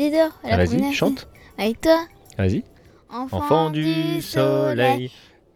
Ah, 0.44 0.58
Vas-y, 0.58 0.94
chante. 0.94 1.28
Avec 1.58 1.82
toi? 1.82 2.06
Vas-y. 2.38 2.64
Enfant, 3.10 3.38
Enfant 3.38 3.70
du 3.70 4.22
soleil, 4.22 5.12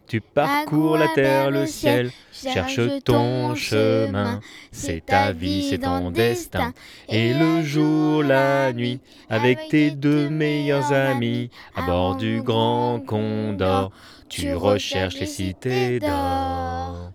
tu 0.08 0.20
parcours 0.22 0.96
la 0.96 1.08
terre, 1.08 1.50
le 1.50 1.66
ciel, 1.66 2.10
cherche 2.32 2.80
ton 3.04 3.54
chemin. 3.54 4.40
C'est 4.72 5.04
ta 5.04 5.32
vie, 5.32 5.68
c'est 5.68 5.78
ton 5.78 6.10
destin. 6.10 6.72
Et 7.08 7.34
le 7.34 7.62
jour, 7.62 8.22
la 8.22 8.72
nuit, 8.72 9.00
avec 9.28 9.68
tes 9.68 9.90
deux 9.90 10.30
meilleurs 10.30 10.92
amis, 10.92 11.50
à 11.76 11.82
bord 11.82 12.16
du 12.16 12.40
grand 12.42 13.00
condor, 13.00 13.92
tu 14.28 14.54
recherches 14.54 15.20
les 15.20 15.26
cités 15.26 16.00
d'or. 16.00 17.12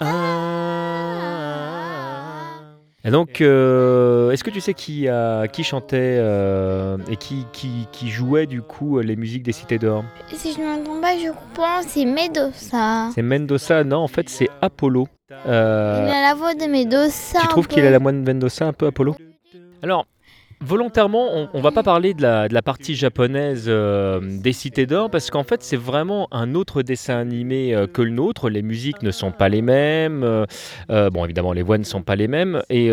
Ah. 0.00 0.41
Et 3.04 3.10
donc, 3.10 3.40
euh, 3.40 4.30
est-ce 4.30 4.44
que 4.44 4.50
tu 4.50 4.60
sais 4.60 4.74
qui, 4.74 5.08
a- 5.08 5.48
qui 5.48 5.64
chantait 5.64 6.18
euh, 6.20 6.96
et 7.10 7.16
qui, 7.16 7.46
qui, 7.52 7.88
qui 7.90 8.08
jouait 8.10 8.46
du 8.46 8.62
coup 8.62 9.00
les 9.00 9.16
musiques 9.16 9.42
des 9.42 9.50
cités 9.50 9.78
d'or? 9.78 10.04
Si 10.32 10.52
je 10.52 10.60
ne 10.60 10.78
me 10.78 10.84
trompe 10.84 11.00
pas, 11.00 11.16
je 11.18 11.30
pense 11.54 11.86
c'est 11.88 12.04
Medosa. 12.04 13.10
C'est 13.12 13.22
Mendoza 13.22 13.82
Non, 13.82 13.98
en 13.98 14.08
fait, 14.08 14.28
c'est 14.28 14.48
Apollo. 14.60 15.08
Euh, 15.46 16.04
Il 16.06 16.12
a 16.14 16.28
la 16.28 16.34
voix 16.36 16.54
de 16.54 16.64
Medosa. 16.70 17.40
tu 17.40 17.48
trouves 17.48 17.66
qu'il 17.66 17.84
a 17.84 17.90
la 17.90 17.98
moine 17.98 18.22
Mendoza 18.22 18.66
un 18.66 18.72
peu 18.72 18.86
Apollo? 18.86 19.16
Alors, 19.82 20.06
volontairement, 20.64 21.28
on, 21.34 21.48
on 21.52 21.60
va 21.60 21.70
pas 21.70 21.82
parler 21.82 22.14
de 22.14 22.22
la, 22.22 22.48
de 22.48 22.54
la 22.54 22.62
partie 22.62 22.94
japonaise 22.94 23.64
euh, 23.68 24.20
des 24.22 24.52
Cités 24.52 24.86
d'Or 24.86 25.10
parce 25.10 25.30
qu'en 25.30 25.42
fait, 25.42 25.62
c'est 25.62 25.76
vraiment 25.76 26.28
un 26.30 26.54
autre 26.54 26.82
dessin 26.82 27.18
animé 27.18 27.74
euh, 27.74 27.86
que 27.86 28.02
le 28.02 28.10
nôtre. 28.10 28.48
Les 28.48 28.62
musiques 28.62 29.02
ne 29.02 29.10
sont 29.10 29.32
pas 29.32 29.48
les 29.48 29.62
mêmes. 29.62 30.22
euh, 30.24 31.10
bon, 31.10 31.24
évidemment, 31.24 31.52
les 31.52 31.62
voix 31.62 31.78
ne 31.78 31.84
sont 31.84 32.02
pas 32.02 32.16
les 32.16 32.28
mêmes. 32.28 32.62
Et 32.70 32.90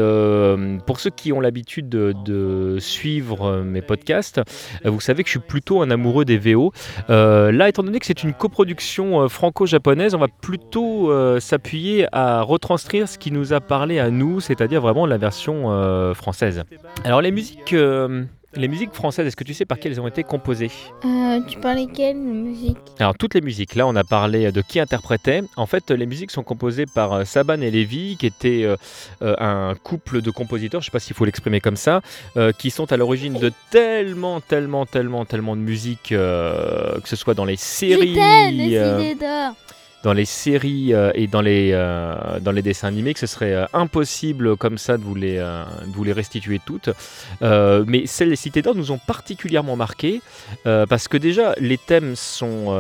pour 0.86 1.00
ceux 1.00 1.10
qui 1.10 1.32
ont 1.32 1.40
l'habitude 1.40 1.90
de, 1.90 2.14
de 2.26 2.78
suivre 2.80 3.62
mes 3.62 3.82
podcasts, 3.82 4.42
vous 4.84 5.00
savez 5.00 5.24
que 5.24 5.28
je 5.30 5.34
suis 5.34 5.48
plutôt 5.48 5.82
un 5.82 5.92
amoureux 5.92 6.26
des 6.26 6.38
VO. 6.38 6.72
Là, 7.08 7.70
étant 7.70 7.84
donné 7.84 8.00
que 8.00 8.06
c'est 8.06 8.24
une 8.24 8.34
coproduction 8.34 9.28
franco-japonaise, 9.30 10.16
on 10.16 10.20
va 10.20 10.28
plutôt 10.28 11.12
s'appuyer 11.40 12.08
à 12.12 12.42
retranscrire 12.42 13.08
ce 13.08 13.18
qui 13.18 13.32
nous 13.32 13.54
a 13.54 13.60
parlé 13.60 14.00
à 14.00 14.10
nous, 14.10 14.40
c'est-à-dire 14.40 14.82
vraiment 14.82 15.06
la 15.06 15.18
version 15.18 16.14
française. 16.14 16.64
Alors 17.04 17.22
les 17.22 17.32
musiques, 17.32 17.59
euh, 17.74 18.26
les 18.56 18.68
musiques 18.68 18.94
françaises, 18.94 19.28
est-ce 19.28 19.36
que 19.36 19.44
tu 19.44 19.54
sais 19.54 19.66
par 19.66 19.80
qui 19.80 19.88
elles 19.88 20.02
ont 20.02 20.08
été 20.08 20.24
composées 20.24 20.72
Euh, 21.06 21.40
tu 21.48 21.60
parlais 21.60 21.86
quelle 21.86 22.18
musique 22.18 22.78
Alors 23.00 23.16
toutes 23.16 23.36
les 23.36 23.42
musiques, 23.42 23.76
là 23.76 23.86
on 23.86 23.96
a 23.96 24.04
parlé 24.04 24.52
de 24.52 24.62
qui 24.62 24.80
interprétait. 24.80 25.42
En 25.56 25.68
fait, 25.68 25.92
les 25.92 26.08
musiques 26.08 26.32
sont 26.32 26.44
composées 26.44 26.86
par 26.88 27.14
euh, 27.14 27.26
Saban 27.26 27.62
et 27.62 27.70
Lévy, 27.70 28.18
qui 28.18 28.26
étaient 28.26 28.64
euh, 28.64 28.76
un 29.22 29.76
couple 29.84 30.22
de 30.22 30.32
compositeurs, 30.32 30.82
je 30.82 30.86
sais 30.86 30.92
pas 30.92 31.00
s'il 31.00 31.16
faut 31.16 31.26
l'exprimer 31.26 31.60
comme 31.62 31.76
ça, 31.76 32.02
qui 32.58 32.72
sont 32.72 32.92
à 32.92 32.98
l'origine 32.98 33.34
de 33.34 33.52
tellement, 33.70 34.42
tellement, 34.42 34.86
tellement, 34.86 35.26
tellement 35.26 35.56
de 35.56 35.62
musique, 35.62 36.10
que 36.10 37.02
ce 37.06 37.16
soit 37.16 37.34
dans 37.34 37.46
les 37.46 37.58
séries. 37.58 38.14
T'aime, 38.16 38.56
les. 38.56 39.16
Dans 40.04 40.14
les 40.14 40.26
séries 40.26 40.94
euh, 40.94 41.12
et 41.14 41.28
dans 41.28 41.42
les, 41.42 41.72
euh, 41.74 42.40
dans 42.40 42.52
les 42.52 42.62
dessins 42.62 42.88
animés 42.88 43.14
que 43.14 43.20
ce 43.20 43.28
serait 43.28 43.54
euh, 43.54 43.66
impossible 43.74 44.56
comme 44.56 44.78
ça 44.78 44.98
de 44.98 45.04
vous 45.04 45.16
les, 45.16 45.38
de 45.38 45.94
vous 45.94 46.04
les 46.04 46.14
restituer 46.14 46.60
toutes. 46.66 46.90
Mais 47.42 48.06
celles 48.06 48.30
des 48.30 48.36
Cités 48.36 48.62
d'Or 48.62 48.76
nous 48.76 48.92
ont 48.92 48.98
particulièrement 48.98 49.76
marqué 49.76 50.22
parce 50.64 51.08
que 51.08 51.18
déjà 51.18 51.54
les 51.60 51.78
thèmes 51.78 52.16
sont 52.16 52.76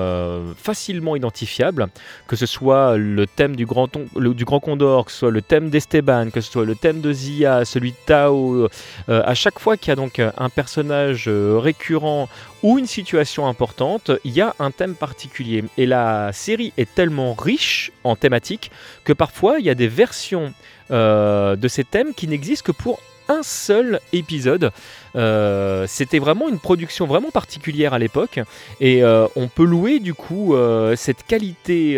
facilement 0.58 1.16
identifiables, 1.16 1.88
que 2.28 2.36
ce 2.36 2.46
soit 2.46 2.98
le 2.98 3.26
thème 3.28 3.56
du 3.56 3.66
Grand, 3.66 3.88
Ton- 3.88 4.08
du 4.16 4.46
grand 4.46 4.60
Condor, 4.60 5.06
que 5.06 5.12
ce 5.12 5.20
soit 5.20 5.32
le 5.32 5.42
thème 5.42 5.70
d'Esteban, 5.70 6.30
que 6.32 6.42
ce 6.42 6.52
soit 6.52 6.66
le 6.66 6.76
thème 6.76 7.02
de 7.02 7.12
Zia, 7.12 7.66
celui 7.66 7.92
de 7.92 7.98
Tao. 8.06 8.68
à 9.08 9.34
chaque 9.34 9.60
fois 9.60 9.78
qu'il 9.78 9.90
y 9.90 9.92
a 9.92 9.96
donc 9.96 10.20
un 10.20 10.50
personnage 10.50 11.28
récurrent 11.30 12.30
ou 12.64 12.78
une 12.78 12.88
situation 12.88 13.48
importante, 13.48 14.12
il 14.24 14.32
y 14.32 14.42
a 14.42 14.56
un 14.60 14.72
thème 14.72 14.96
particulier. 14.96 15.64
Et 15.78 15.86
la 15.86 16.32
série 16.34 16.74
est 16.78 16.94
tellement 16.94 17.34
riche 17.34 17.92
en 18.04 18.16
thématiques 18.16 18.72
que 19.04 19.14
parfois 19.14 19.60
il 19.60 19.66
y 19.66 19.70
a 19.70 19.76
des 19.76 19.88
versions 19.88 20.54
euh, 20.92 21.56
de 21.56 21.68
ces 21.68 21.84
thèmes 21.84 22.14
qui 22.14 22.28
n'existent 22.28 22.66
que 22.66 22.72
pour 22.72 23.00
un 23.28 23.44
seul 23.44 24.00
épisode. 24.12 24.72
Euh, 25.16 25.86
C'était 25.88 26.20
vraiment 26.20 26.50
une 26.50 26.60
production 26.60 27.06
vraiment 27.06 27.30
particulière 27.30 27.94
à 27.94 28.00
l'époque 28.00 28.40
et 28.82 29.04
euh, 29.04 29.28
on 29.36 29.48
peut 29.48 29.66
louer 29.66 30.00
du 30.00 30.14
coup 30.14 30.56
cette 30.96 31.26
qualité. 31.26 31.98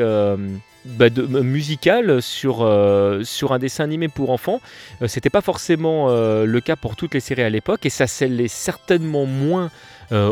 bah, 0.83 1.09
musicale 1.43 2.23
sur, 2.23 2.67
sur 3.23 3.53
un 3.53 3.59
dessin 3.59 3.83
animé 3.83 4.07
pour 4.07 4.31
enfants. 4.31 4.61
C'était 5.05 5.29
pas 5.29 5.41
forcément 5.41 6.09
le 6.09 6.59
cas 6.59 6.75
pour 6.75 6.95
toutes 6.95 7.13
les 7.13 7.19
séries 7.19 7.43
à 7.43 7.49
l'époque 7.49 7.85
et 7.85 7.91
ça 7.91 8.07
c'est 8.07 8.27
l'est 8.27 8.47
certainement 8.47 9.25
moins 9.25 9.69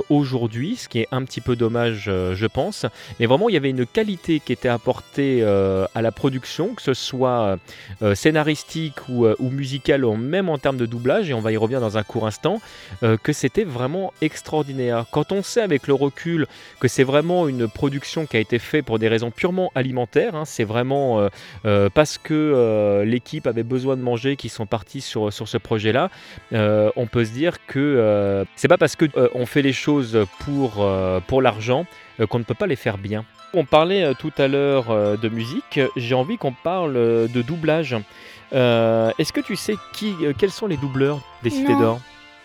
aujourd'hui, 0.09 0.75
ce 0.75 0.88
qui 0.89 1.00
est 1.00 1.07
un 1.12 1.24
petit 1.24 1.41
peu 1.41 1.55
dommage, 1.55 2.05
euh, 2.07 2.36
je 2.36 2.45
pense. 2.45 2.86
Mais 3.19 3.25
vraiment, 3.25 3.50
il 3.50 3.53
y 3.53 3.57
avait 3.57 3.69
une 3.69 3.86
qualité 3.86 4.39
qui 4.39 4.53
était 4.53 4.69
apportée 4.69 5.39
euh, 5.41 5.86
à 5.95 6.01
la 6.01 6.12
production, 6.12 6.74
que 6.74 6.81
ce 6.81 6.93
soit 6.93 7.57
euh, 8.01 8.15
scénaristique 8.15 9.07
ou, 9.09 9.25
euh, 9.25 9.36
ou 9.39 9.50
même 10.17 10.50
en 10.50 10.57
termes 10.57 10.77
de 10.77 10.86
doublage, 10.86 11.29
et 11.29 11.33
on 11.33 11.41
va 11.41 11.51
y 11.51 11.57
revenir 11.57 11.81
dans 11.81 11.98
un 11.98 12.03
court 12.03 12.27
instant, 12.27 12.62
euh, 13.03 13.17
que 13.17 13.33
c'était 13.33 13.63
vraiment 13.63 14.13
extraordinaire. 14.21 15.05
Quand 15.12 15.31
on 15.31 15.43
sait 15.43 15.62
avec 15.62 15.88
le 15.88 15.93
recul 15.93 16.48
que 16.79 16.88
c'est 16.88 17.03
vraiment 17.03 17.48
une 17.48 17.67
production 17.67 18.25
qui 18.25 18.38
a 18.38 18.39
été 18.39 18.59
faite 18.59 18.86
pour 18.86 19.00
des 19.00 19.07
raisons 19.07 19.31
purement 19.31 19.71
alimentaires, 19.75 20.36
hein, 20.36 20.45
c'est 20.45 20.63
vraiment 20.63 21.19
euh, 21.19 21.29
euh, 21.65 21.89
parce 21.93 22.17
que 22.17 22.33
euh, 22.33 23.05
l'équipe 23.05 23.48
avait 23.48 23.63
besoin 23.63 23.98
de 23.98 24.01
manger 24.01 24.36
qu'ils 24.36 24.50
sont 24.50 24.65
partis 24.65 25.01
sur, 25.01 25.31
sur 25.33 25.48
ce 25.48 25.57
projet-là, 25.57 26.09
euh, 26.53 26.89
on 26.95 27.07
peut 27.07 27.25
se 27.25 27.31
dire 27.31 27.65
que 27.65 27.79
euh, 27.79 28.45
c'est 28.55 28.67
pas 28.67 28.77
parce 28.77 28.95
que 28.95 29.05
euh, 29.17 29.29
on 29.33 29.45
fait 29.45 29.62
les 29.62 29.68
choses 29.73 30.25
pour, 30.39 30.75
euh, 30.79 31.19
pour 31.19 31.41
l'argent 31.41 31.85
euh, 32.19 32.27
qu'on 32.27 32.39
ne 32.39 32.43
peut 32.43 32.53
pas 32.53 32.67
les 32.67 32.75
faire 32.75 32.97
bien. 32.97 33.25
On 33.53 33.65
parlait 33.65 34.03
euh, 34.03 34.13
tout 34.13 34.31
à 34.38 34.47
l'heure 34.47 35.17
de 35.17 35.29
musique, 35.29 35.79
j'ai 35.95 36.15
envie 36.15 36.38
qu'on 36.38 36.53
parle 36.53 36.93
de 36.93 37.41
doublage. 37.41 37.95
Euh, 38.53 39.11
Est-ce 39.19 39.33
que 39.33 39.41
tu 39.41 39.55
sais 39.55 39.75
qui, 39.93 40.13
quels 40.38 40.51
sont 40.51 40.67
les 40.67 40.77
doubleurs 40.77 41.19
des 41.43 41.49
Cités 41.49 41.75
d'Or? 41.75 41.99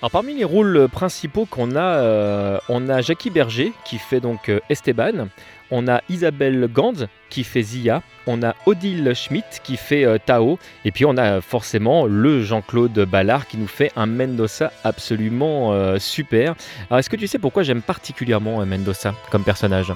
Alors 0.05 0.11
parmi 0.11 0.35
les 0.35 0.45
rôles 0.45 0.87
principaux 0.93 1.47
qu'on 1.47 1.77
a, 1.77 1.81
euh, 1.81 2.59
on 2.69 2.91
a 2.91 3.01
Jackie 3.01 3.31
Berger 3.31 3.73
qui 3.87 3.97
fait 3.97 4.21
donc 4.21 4.51
euh, 4.51 4.61
Esteban, 4.69 5.29
on 5.71 5.89
a 5.89 6.03
Isabelle 6.11 6.69
Gand 6.71 7.07
qui 7.31 7.43
fait 7.43 7.63
Zia, 7.63 8.03
on 8.27 8.43
a 8.43 8.55
Odile 8.67 9.15
Schmidt 9.15 9.47
qui 9.63 9.79
fait 9.79 10.05
euh, 10.05 10.19
Tao, 10.19 10.59
et 10.85 10.91
puis 10.91 11.07
on 11.07 11.17
a 11.17 11.41
forcément 11.41 12.05
le 12.05 12.43
Jean-Claude 12.43 13.07
Ballard 13.11 13.47
qui 13.47 13.57
nous 13.57 13.67
fait 13.67 13.93
un 13.97 14.05
Mendoza 14.05 14.73
absolument 14.85 15.73
super. 15.99 16.55
Alors 16.91 16.99
est-ce 16.99 17.09
que 17.09 17.17
tu 17.17 17.27
sais 17.27 17.39
pourquoi 17.39 17.63
j'aime 17.63 17.81
particulièrement 17.81 18.59
Mendoza 18.67 19.15
comme 19.31 19.43
personnage? 19.43 19.91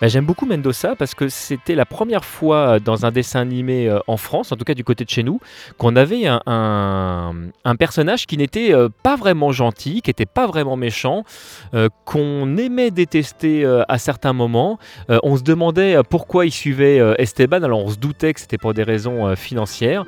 Ben, 0.00 0.08
J'aime 0.08 0.24
beaucoup 0.24 0.46
Mendoza 0.46 0.96
parce 0.96 1.14
que 1.14 1.28
c'était 1.28 1.74
la 1.74 1.84
première 1.84 2.24
fois 2.24 2.56
euh, 2.56 2.78
dans 2.78 3.04
un 3.04 3.10
dessin 3.10 3.40
animé 3.40 3.86
euh, 3.86 3.98
en 4.06 4.16
France, 4.16 4.50
en 4.50 4.56
tout 4.56 4.64
cas 4.64 4.72
du 4.72 4.82
côté 4.82 5.04
de 5.04 5.10
chez 5.10 5.22
nous, 5.22 5.40
qu'on 5.76 5.94
avait 5.94 6.26
un, 6.26 7.32
personnage 7.78 8.26
qui 8.26 8.38
n'était 8.38 8.72
euh, 8.72 8.88
pas 9.02 9.16
vraiment 9.16 9.52
gentil, 9.52 10.00
qui 10.00 10.08
n'était 10.08 10.26
pas 10.26 10.46
vraiment 10.46 10.76
méchant, 10.76 11.24
qu'on 12.04 12.56
aimait 12.56 12.90
détester 12.90 13.64
à 13.88 13.98
certains 13.98 14.32
moments. 14.32 14.78
On 15.08 15.36
se 15.36 15.42
demandait 15.42 15.98
pourquoi 16.08 16.46
il 16.46 16.52
suivait 16.52 17.00
Esteban, 17.18 17.62
alors 17.62 17.84
on 17.84 17.90
se 17.90 17.96
doutait 17.96 18.34
que 18.34 18.40
c'était 18.40 18.58
pour 18.58 18.74
des 18.74 18.82
raisons 18.82 19.34
financières. 19.36 20.04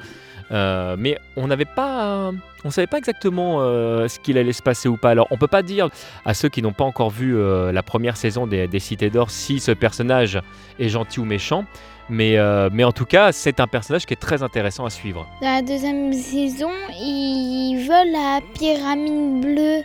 Euh, 0.53 0.97
mais 0.99 1.19
on 1.37 1.47
n'avait 1.47 1.65
pas, 1.65 2.31
on 2.65 2.71
savait 2.71 2.87
pas 2.87 2.99
exactement 2.99 3.59
euh, 3.61 4.07
ce 4.09 4.19
qu'il 4.19 4.37
allait 4.37 4.53
se 4.53 4.63
passer 4.63 4.89
ou 4.89 4.97
pas. 4.97 5.11
Alors 5.11 5.27
on 5.31 5.39
peut 5.39 5.47
pas 5.47 5.63
dire 5.63 5.89
à 6.25 6.35
ceux 6.35 6.49
qui 6.49 6.61
n'ont 6.63 6.73
pas 6.73 6.85
encore 6.85 7.11
vu 7.11 7.37
euh, 7.37 7.73
la 7.73 7.83
première 7.83 8.17
saison 8.17 8.47
des, 8.47 8.69
Cités 8.79 9.11
d'Or 9.11 9.31
si 9.31 9.61
ce 9.61 9.73
personnage 9.73 10.41
est 10.79 10.89
gentil 10.89 11.21
ou 11.21 11.25
méchant. 11.25 11.65
Mais, 12.09 12.37
mais 12.73 12.85
en 12.85 12.93
tout 12.93 13.07
cas, 13.07 13.33
c'est 13.33 13.61
un 13.61 13.67
personnage 13.67 14.05
qui 14.05 14.13
est 14.13 14.21
très 14.21 14.43
intéressant 14.43 14.85
à 14.85 14.91
suivre. 14.91 15.27
Dans 15.41 15.55
la 15.55 15.63
deuxième 15.63 16.13
saison, 16.13 16.71
ils 16.91 17.87
volent 17.87 18.13
la 18.13 18.41
pyramide 18.53 19.41
bleue 19.41 19.83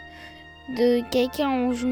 de 0.75 1.09
quelqu'un. 1.09 1.71
Je. 1.73 1.85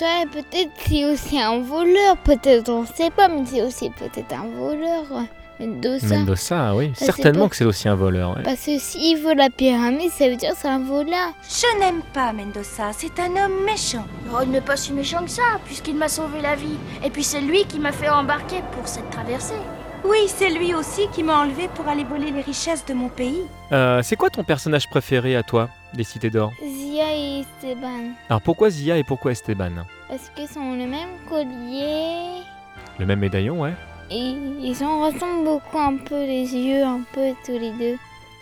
Ouais, 0.00 0.26
peut-être 0.30 0.70
c'est 0.76 1.04
aussi 1.06 1.40
un 1.40 1.60
voleur, 1.60 2.16
peut-être 2.18 2.68
on 2.68 2.84
sait 2.84 3.10
pas, 3.10 3.28
mais 3.28 3.44
c'est 3.46 3.62
aussi 3.62 3.90
peut-être 3.90 4.34
un 4.34 4.48
voleur. 4.48 5.04
Mendoza. 5.60 6.06
Mendoza, 6.16 6.74
oui, 6.74 6.92
c'est 6.94 7.04
certainement 7.04 7.48
que 7.48 7.56
c'est 7.56 7.64
aussi 7.64 7.88
un 7.88 7.94
voleur. 7.94 8.36
ouais. 8.36 8.42
Parce 8.42 8.64
que 8.66 8.78
s'il 8.78 9.22
vole 9.22 9.36
la 9.36 9.50
pyramide, 9.50 10.10
ça 10.10 10.28
veut 10.28 10.36
dire 10.36 10.50
que 10.50 10.56
c'est 10.58 10.68
un 10.68 10.80
voleur. 10.82 11.32
Je 11.48 11.78
n'aime 11.78 12.02
pas 12.12 12.32
Mendoza, 12.32 12.90
c'est 12.96 13.18
un 13.20 13.30
homme 13.44 13.64
méchant. 13.64 14.04
Oh, 14.32 14.38
il 14.42 14.50
n'est 14.50 14.60
pas 14.60 14.76
si 14.76 14.92
méchant 14.92 15.22
que 15.24 15.30
ça, 15.30 15.42
puisqu'il 15.64 15.94
m'a 15.96 16.08
sauvé 16.08 16.40
la 16.40 16.56
vie. 16.56 16.76
Et 17.04 17.10
puis 17.10 17.22
c'est 17.22 17.40
lui 17.40 17.64
qui 17.66 17.78
m'a 17.78 17.92
fait 17.92 18.08
embarquer 18.08 18.62
pour 18.72 18.88
cette 18.88 19.08
traversée. 19.10 19.54
Oui, 20.06 20.18
c'est 20.26 20.50
lui 20.50 20.74
aussi 20.74 21.08
qui 21.14 21.22
m'a 21.22 21.38
enlevé 21.40 21.66
pour 21.74 21.88
aller 21.88 22.04
voler 22.04 22.30
les 22.30 22.42
richesses 22.42 22.84
de 22.84 22.92
mon 22.92 23.08
pays. 23.08 23.40
Euh, 23.72 24.02
c'est 24.02 24.16
quoi 24.16 24.28
ton 24.28 24.44
personnage 24.44 24.86
préféré 24.90 25.34
à 25.34 25.42
toi 25.42 25.70
des 25.94 26.04
Cités 26.04 26.28
d'Or 26.28 26.52
Zia 26.62 27.04
et 27.14 27.40
Esteban. 27.40 28.12
Alors 28.28 28.42
pourquoi 28.42 28.68
Zia 28.68 28.98
et 28.98 29.04
pourquoi 29.04 29.32
Esteban? 29.32 29.70
Parce 30.08 30.28
qu'ils 30.34 30.58
ont 30.58 30.72
le 30.74 30.86
même 30.86 31.08
collier. 31.26 32.42
Le 32.98 33.06
même 33.06 33.20
médaillon, 33.20 33.60
ouais. 33.62 33.72
Et 34.10 34.34
ils 34.60 34.84
en 34.84 35.00
ressemblent 35.06 35.44
beaucoup 35.44 35.78
un 35.78 35.96
peu 35.96 36.24
les 36.24 36.54
yeux, 36.54 36.82
un 36.84 37.00
peu 37.12 37.32
tous 37.44 37.58
les 37.58 37.70
deux. 37.72 37.96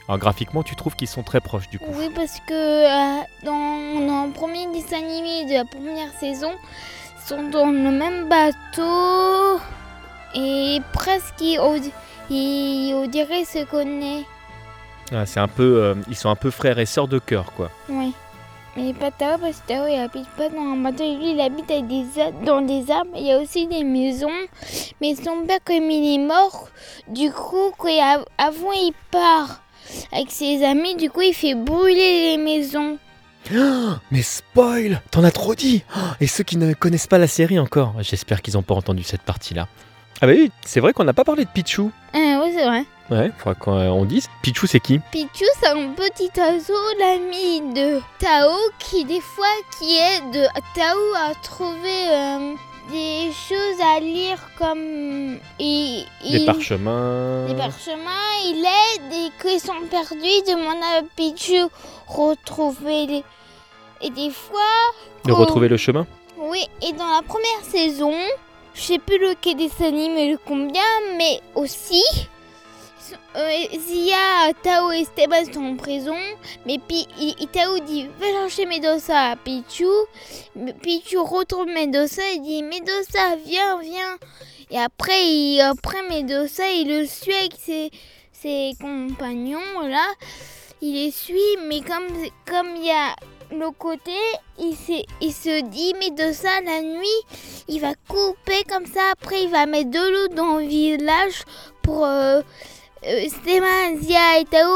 Alors 0.08 0.18
graphiquement, 0.18 0.62
tu 0.62 0.74
trouves 0.76 0.96
qu'ils 0.96 1.08
sont 1.08 1.22
très 1.22 1.40
proches 1.40 1.68
du 1.68 1.78
coup. 1.78 1.86
Oui, 1.94 2.10
parce 2.14 2.40
que 2.40 2.52
euh, 2.52 3.22
dans, 3.44 4.06
dans 4.06 4.24
le 4.26 4.32
premier 4.32 4.66
dessin 4.72 4.96
animé 4.98 5.44
de 5.46 5.54
la 5.54 5.64
première 5.64 6.10
saison, 6.18 6.50
ils 7.16 7.28
sont 7.28 7.48
dans 7.50 7.66
le 7.66 7.90
même 7.90 8.28
bateau 8.28 9.60
et 10.34 10.80
presque 10.92 11.40
ils- 11.40 11.58
on, 11.60 11.80
ils- 12.30 12.94
on 12.94 13.06
dirait 13.06 13.44
se 13.44 13.64
connaissent. 13.64 14.24
Ah, 15.12 15.24
c'est 15.26 15.40
un 15.40 15.48
peu, 15.48 15.82
euh, 15.82 15.94
ils 16.08 16.16
sont 16.16 16.30
un 16.30 16.36
peu 16.36 16.50
frères 16.50 16.78
et 16.78 16.86
sœurs 16.86 17.08
de 17.08 17.18
cœur, 17.18 17.52
quoi. 17.52 17.70
Oui. 17.88 18.12
Mais 18.76 18.94
pas 18.94 19.10
Tao, 19.10 19.36
parce 19.38 19.60
que 19.60 19.68
Tao, 19.68 19.86
il 19.86 19.98
habite 19.98 20.28
pas 20.36 20.48
dans 20.48 20.62
un 20.62 20.76
bateau. 20.76 21.04
Lui, 21.04 21.32
il 21.32 21.40
habite 21.40 21.70
avec 21.70 21.86
des 21.88 22.04
dans 22.44 22.62
des 22.62 22.90
arbres. 22.90 23.10
Il 23.16 23.26
y 23.26 23.32
a 23.32 23.38
aussi 23.38 23.66
des 23.66 23.84
maisons. 23.84 24.28
Mais 25.00 25.14
son 25.14 25.44
père, 25.46 25.58
comme 25.64 25.90
il 25.90 26.14
est 26.14 26.24
mort, 26.26 26.68
du 27.08 27.30
coup, 27.30 27.72
quand 27.76 28.24
avant, 28.38 28.72
il 28.72 28.92
part 29.10 29.62
avec 30.10 30.30
ses 30.30 30.64
amis. 30.64 30.96
Du 30.96 31.10
coup, 31.10 31.20
il 31.20 31.34
fait 31.34 31.54
brûler 31.54 32.36
les 32.36 32.42
maisons. 32.42 32.98
Mais 34.10 34.22
spoil 34.22 35.02
T'en 35.10 35.24
as 35.24 35.32
trop 35.32 35.54
dit 35.54 35.82
Et 36.20 36.26
ceux 36.26 36.44
qui 36.44 36.56
ne 36.56 36.72
connaissent 36.72 37.06
pas 37.06 37.18
la 37.18 37.26
série 37.26 37.58
encore, 37.58 37.94
j'espère 38.00 38.40
qu'ils 38.40 38.54
n'ont 38.54 38.62
pas 38.62 38.74
entendu 38.74 39.02
cette 39.02 39.22
partie-là. 39.22 39.68
Ah 40.20 40.26
bah 40.26 40.32
oui, 40.34 40.52
c'est 40.64 40.80
vrai 40.80 40.92
qu'on 40.92 41.04
n'a 41.04 41.12
pas 41.12 41.24
parlé 41.24 41.44
de 41.44 41.50
Pichou. 41.50 41.90
Ah, 42.14 42.40
oui, 42.42 42.52
c'est 42.56 42.64
vrai. 42.64 42.84
Ouais, 43.12 43.30
faudra 43.36 43.54
qu'on 43.54 44.04
dise. 44.06 44.28
Pichou, 44.42 44.66
c'est 44.66 44.80
qui? 44.80 44.98
Pichou, 45.10 45.44
c'est 45.60 45.68
un 45.68 45.88
petit 45.90 46.30
oiseau, 46.38 46.72
l'ami 46.98 47.60
de 47.74 48.00
Tao, 48.18 48.50
qui 48.78 49.04
des 49.04 49.20
fois 49.20 49.44
qui 49.78 49.96
aide 49.98 50.48
Tao 50.74 50.98
à 51.16 51.34
trouver 51.42 52.08
euh, 52.10 52.54
des 52.90 53.30
choses 53.32 53.80
à 53.94 54.00
lire 54.00 54.38
comme 54.58 55.38
il, 55.58 56.06
Des 56.30 56.46
parchemins. 56.46 57.46
des 57.46 57.54
parchemins. 57.54 58.30
Il 58.46 58.64
aide 58.64 59.12
et 59.12 59.30
qu'ils 59.42 59.60
sont 59.60 59.86
perdus, 59.90 60.18
il 60.22 60.44
demande 60.48 60.82
à 60.82 61.02
Pichou 61.16 61.68
retrouver 62.06 63.06
les... 63.06 63.24
Et 64.00 64.10
des 64.10 64.30
fois, 64.30 64.60
De 65.26 65.32
Oh. 65.32 65.36
retrouver 65.36 65.68
le 65.68 65.76
chemin? 65.76 66.06
Oui, 66.38 66.66
et 66.80 66.92
dans 66.92 67.06
la 67.06 67.22
première 67.22 67.64
saison, 67.70 68.12
je 68.74 68.80
sais 68.80 68.98
plus 68.98 69.18
lequel 69.18 69.56
des 69.56 69.70
animés 69.84 70.32
le 70.32 70.38
combien, 70.44 70.82
mais 71.16 71.40
aussi, 71.54 72.02
euh, 72.16 72.22
Zia, 73.78 74.52
Tao 74.62 74.92
et 74.92 75.00
Esteban 75.00 75.44
sont 75.52 75.64
en 75.64 75.76
prison, 75.76 76.16
mais 76.66 76.78
puis 76.78 77.06
Tao 77.52 77.78
dit 77.78 78.08
va 78.18 78.26
chercher 78.26 78.66
Medosa 78.66 79.36
Pichu, 79.36 79.86
Pichu 80.82 81.18
retrouve 81.18 81.66
Medosa 81.66 82.22
et 82.34 82.38
dit 82.38 82.62
Medosa 82.62 83.36
viens 83.44 83.80
viens, 83.80 84.18
et 84.70 84.78
après 84.78 85.26
il, 85.26 85.60
après 85.60 86.02
Medosa 86.08 86.70
il 86.70 86.88
le 86.88 87.06
suit 87.06 87.34
avec 87.34 87.54
ses, 88.32 88.72
compagnons 88.80 89.80
là, 89.82 90.06
il 90.80 90.94
les 90.94 91.10
suit, 91.10 91.56
mais 91.68 91.80
comme 91.80 92.76
il 92.76 92.86
y 92.86 92.90
a 92.90 93.14
le 93.52 93.70
côté, 93.70 94.16
il, 94.58 94.74
se 94.74 95.60
dit, 95.62 95.94
mais 95.98 96.10
la 96.64 96.82
nuit, 96.82 97.06
il 97.68 97.80
va 97.80 97.94
couper 98.08 98.64
comme 98.68 98.86
ça. 98.86 99.00
Après, 99.12 99.42
il 99.44 99.50
va 99.50 99.66
mettre 99.66 99.90
de 99.90 99.98
l'eau 99.98 100.28
dans 100.34 100.56
le 100.56 100.66
village 100.66 101.42
pour 101.82 102.04
euh, 102.04 102.40
euh, 103.06 103.24
Stéphane, 103.28 104.00
Zia 104.00 104.38
et 104.40 104.44
Tao 104.44 104.68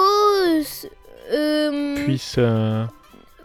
euh, 1.33 2.05
Puisse. 2.05 2.37
euh, 2.39 2.85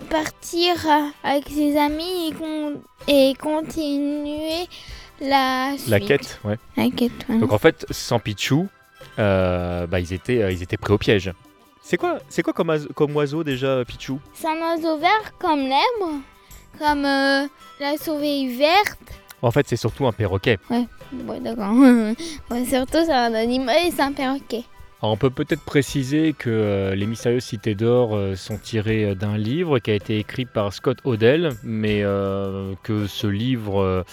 partir 0.09 0.75
avec 1.23 1.47
ses 1.49 1.77
amis 1.77 2.29
et, 2.29 2.33
con- 2.33 2.81
et 3.07 3.33
continuer 3.39 4.67
la 5.21 5.73
La 5.87 5.99
quête, 5.99 6.39
ouais. 6.43 6.57
La 6.77 6.89
quête, 6.89 7.11
ouais. 7.29 7.37
Donc 7.37 7.51
en 7.53 7.57
fait, 7.57 7.85
sans 7.91 8.19
Pichou, 8.19 8.67
euh, 9.19 9.85
bah, 9.87 9.99
ils, 9.99 10.13
étaient, 10.13 10.41
euh, 10.41 10.51
ils 10.51 10.63
étaient 10.63 10.77
pris 10.77 10.93
au 10.93 10.97
piège. 10.97 11.31
C'est 11.83 11.97
quoi, 11.97 12.19
c'est 12.29 12.43
quoi 12.43 12.53
comme, 12.53 12.69
oiseau- 12.69 12.89
comme 12.93 13.15
oiseau 13.15 13.43
déjà, 13.43 13.83
Pichou? 13.85 14.19
C'est 14.33 14.47
un 14.47 14.59
oiseau 14.61 14.97
vert 14.97 15.33
comme 15.39 15.61
l'aigle, 15.61 16.21
comme 16.79 17.05
euh, 17.05 17.47
la 17.79 17.97
sauveille 17.97 18.55
verte. 18.55 18.99
En 19.43 19.49
fait, 19.51 19.67
c'est 19.67 19.75
surtout 19.75 20.05
un 20.05 20.11
perroquet. 20.11 20.57
Ouais, 20.69 20.85
d'accord. 21.39 21.73
ouais, 22.51 22.65
surtout, 22.65 22.99
c'est 23.05 23.11
un 23.11 23.33
animal 23.33 23.75
et 23.87 23.91
c'est 23.91 24.01
un 24.03 24.11
perroquet. 24.11 24.63
Alors, 25.01 25.13
on 25.13 25.17
peut 25.17 25.31
peut-être 25.31 25.63
préciser 25.63 26.33
que 26.33 26.51
euh, 26.51 26.93
Les 26.93 27.07
Mystérieuses 27.07 27.43
Cités 27.43 27.73
d'Or 27.73 28.15
euh, 28.15 28.35
sont 28.35 28.59
tirées 28.59 29.05
euh, 29.05 29.15
d'un 29.15 29.35
livre 29.35 29.79
qui 29.79 29.89
a 29.89 29.95
été 29.95 30.19
écrit 30.19 30.45
par 30.45 30.73
Scott 30.73 30.99
Odell, 31.05 31.49
mais 31.63 32.03
que 32.83 33.07
ce 33.07 33.25
livre 33.25 34.05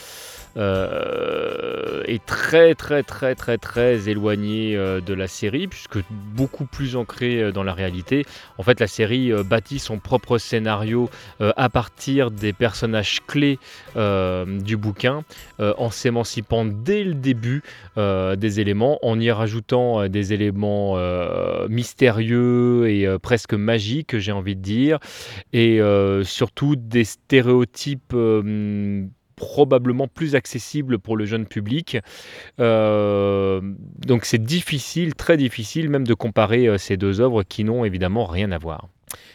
euh, 0.57 2.02
est 2.07 2.25
très 2.25 2.75
très 2.75 3.02
très 3.02 3.35
très 3.35 3.59
très 3.59 4.09
éloigné 4.09 4.76
euh, 4.76 5.00
de 5.00 5.14
la 5.14 5.28
série, 5.28 5.69
puisque 5.69 5.99
beaucoup 6.11 6.64
plus 6.64 6.97
ancré 6.97 7.43
euh, 7.43 7.52
dans 7.52 7.63
la 7.63 7.73
réalité. 7.73 8.25
En 8.56 8.63
fait, 8.63 8.80
la 8.80 8.87
série 8.87 9.32
bâtit 9.45 9.78
son 9.78 9.99
propre 9.99 10.39
scénario 10.39 11.11
à 11.41 11.69
partir 11.69 12.30
des 12.30 12.52
personnages 12.52 13.21
clés 13.26 13.58
du 13.95 14.76
bouquin, 14.76 15.25
en 15.58 15.91
s'émancipant 15.91 16.65
dès 16.65 17.04
le 17.04 17.15
début 17.15 17.63
des 17.97 18.61
éléments, 18.61 18.99
en 19.02 19.19
y 19.21 19.30
rajoutant 19.30 20.08
des 20.08 20.32
éléments 20.32 20.97
mystérieux 21.69 22.89
et 22.89 23.06
presque 23.21 23.54
magiques, 23.54 24.19
j'ai 24.19 24.32
envie 24.32 24.56
de 24.56 24.63
dire, 24.63 24.99
et 25.52 25.80
surtout 26.25 26.76
des 26.76 27.04
stéréotypes 27.04 28.15
probablement 29.39 30.09
plus 30.09 30.35
accessibles 30.35 30.99
pour 30.99 31.17
le 31.17 31.25
jeune 31.25 31.47
public. 31.47 31.99
Euh, 32.61 33.61
donc 34.07 34.25
c'est 34.25 34.43
difficile, 34.43 35.15
très 35.15 35.37
difficile 35.37 35.89
même 35.89 36.07
de 36.07 36.15
comparer 36.15 36.67
euh, 36.67 36.77
ces 36.79 36.97
deux 36.97 37.21
œuvres 37.21 37.43
qui 37.43 37.65
n'ont 37.65 37.85
évidemment 37.85 38.27
rien 38.27 38.53
à 38.53 38.59
voir. 38.59 38.89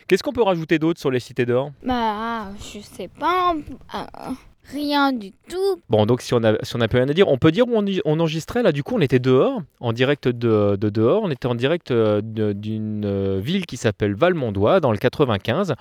Qu'est-ce 0.08 0.22
qu'on 0.22 0.34
peut 0.34 0.44
rajouter 0.44 0.78
d'autre 0.78 1.00
sur 1.00 1.10
les 1.10 1.20
cités 1.20 1.46
d'or? 1.46 1.72
Bah, 1.84 2.52
je 2.60 2.80
sais 2.80 3.08
pas. 3.08 3.56
euh, 3.96 4.32
rien 4.72 5.12
du 5.12 5.32
tout. 5.50 5.82
Bon, 5.90 6.06
donc 6.06 6.22
si 6.22 6.34
on 6.34 6.44
a, 6.44 6.56
si 6.64 6.76
on 6.76 6.82
a 6.82 6.88
plus 6.88 7.00
rien 7.00 7.10
à 7.10 7.14
dire, 7.14 7.28
on 7.28 7.38
peut 7.38 7.52
dire 7.52 7.68
où 7.68 7.76
on, 7.76 8.20
enregistrait 8.20 8.64
là. 8.64 8.72
Du 8.72 8.84
coup, 8.84 8.96
on 8.96 9.02
était 9.02 9.20
dehors, 9.20 9.62
en 9.80 9.94
direct 9.94 10.28
de, 10.28 10.76
de 10.76 10.90
dehors. 10.90 11.24
On 11.24 11.32
était 11.32 11.48
en 11.48 11.56
direct 11.56 11.92
euh, 11.92 12.22
d'une 12.22 13.06
euh, 13.06 13.40
ville 13.44 13.66
qui 13.66 13.78
s'appelle 13.78 14.16
Valmondois, 14.16 14.80
dans 14.80 14.92
le 14.92 14.98
95. 14.98 15.76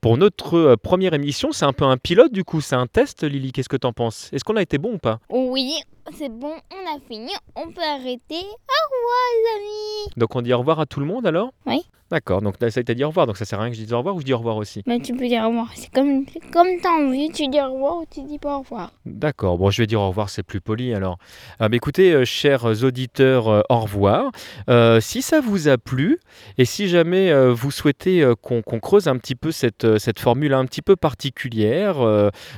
Pour 0.00 0.16
notre 0.16 0.56
euh, 0.56 0.76
première 0.76 1.14
émission, 1.14 1.52
c'est 1.52 1.64
un 1.64 1.72
peu 1.72 1.84
un 1.84 1.96
pilote 1.96 2.32
du 2.32 2.44
coup, 2.44 2.60
c'est 2.60 2.76
un 2.76 2.86
test, 2.86 3.24
Lily. 3.24 3.52
Qu'est-ce 3.52 3.68
que 3.68 3.76
t'en 3.76 3.92
penses? 3.92 4.30
Est-ce 4.32 4.44
qu'on 4.44 4.56
a 4.56 4.62
été 4.62 4.78
bon 4.78 4.94
ou 4.94 4.98
pas? 4.98 5.18
Oui, 5.28 5.74
c'est 6.16 6.28
bon, 6.28 6.52
on 6.72 6.96
a 6.96 6.98
fini. 7.08 7.32
On 7.56 7.70
peut 7.70 7.82
arrêter. 7.82 8.34
Au 8.34 8.82
revoir, 8.92 9.26
les 9.34 9.60
amis. 9.60 10.12
Donc 10.16 10.36
on 10.36 10.42
dit 10.42 10.52
au 10.52 10.58
revoir 10.58 10.80
à 10.80 10.86
tout 10.86 11.00
le 11.00 11.06
monde 11.06 11.26
alors? 11.26 11.52
Oui. 11.66 11.82
D'accord, 12.10 12.42
donc 12.42 12.56
là, 12.60 12.72
ça 12.72 12.82
t'a 12.82 12.92
dit 12.92 13.04
au 13.04 13.08
revoir, 13.10 13.28
donc 13.28 13.36
ça 13.36 13.44
sert 13.44 13.60
à 13.60 13.62
rien 13.62 13.70
que 13.70 13.76
je 13.76 13.82
dise 13.82 13.92
au 13.92 13.98
revoir 13.98 14.16
ou 14.16 14.20
je 14.20 14.24
dis 14.24 14.32
au 14.32 14.38
revoir 14.38 14.56
aussi? 14.56 14.82
Mais 14.84 14.98
tu 14.98 15.14
peux 15.14 15.28
dire 15.28 15.44
au 15.44 15.48
revoir. 15.50 15.70
C'est 15.76 15.92
comme, 15.92 16.26
comme 16.52 16.66
t'as 16.82 16.90
envie. 16.90 17.30
Tu 17.30 17.46
dis 17.46 17.60
au 17.60 17.72
revoir 17.72 17.98
ou 17.98 18.04
tu 18.12 18.22
dis 18.22 18.40
pas 18.40 18.56
au 18.56 18.62
revoir. 18.62 18.90
D'accord, 19.06 19.58
bon, 19.58 19.70
je 19.70 19.80
vais 19.80 19.86
dire 19.86 20.00
au 20.00 20.08
revoir, 20.08 20.28
c'est 20.28 20.42
plus 20.42 20.60
poli 20.60 20.92
alors. 20.92 21.18
Ah, 21.60 21.68
bah, 21.68 21.76
écoutez, 21.76 22.12
euh, 22.12 22.24
chers 22.24 22.64
auditeurs, 22.82 23.46
euh, 23.46 23.60
au 23.70 23.78
revoir. 23.78 24.32
Euh, 24.68 25.00
si 25.00 25.22
ça 25.22 25.40
vous 25.40 25.68
a 25.68 25.78
plu, 25.78 26.18
et 26.58 26.64
si 26.64 26.88
jamais 26.88 27.30
euh, 27.30 27.52
vous 27.52 27.70
souhaitez 27.70 28.28
qu'on 28.42 28.62
creuse 28.62 29.06
un 29.06 29.16
petit 29.16 29.36
peu 29.36 29.52
cette, 29.52 29.96
cette 30.00 30.18
formule 30.18 30.52
un 30.54 30.64
petit 30.64 30.82
peu 30.82 30.96
particulière 30.96 32.00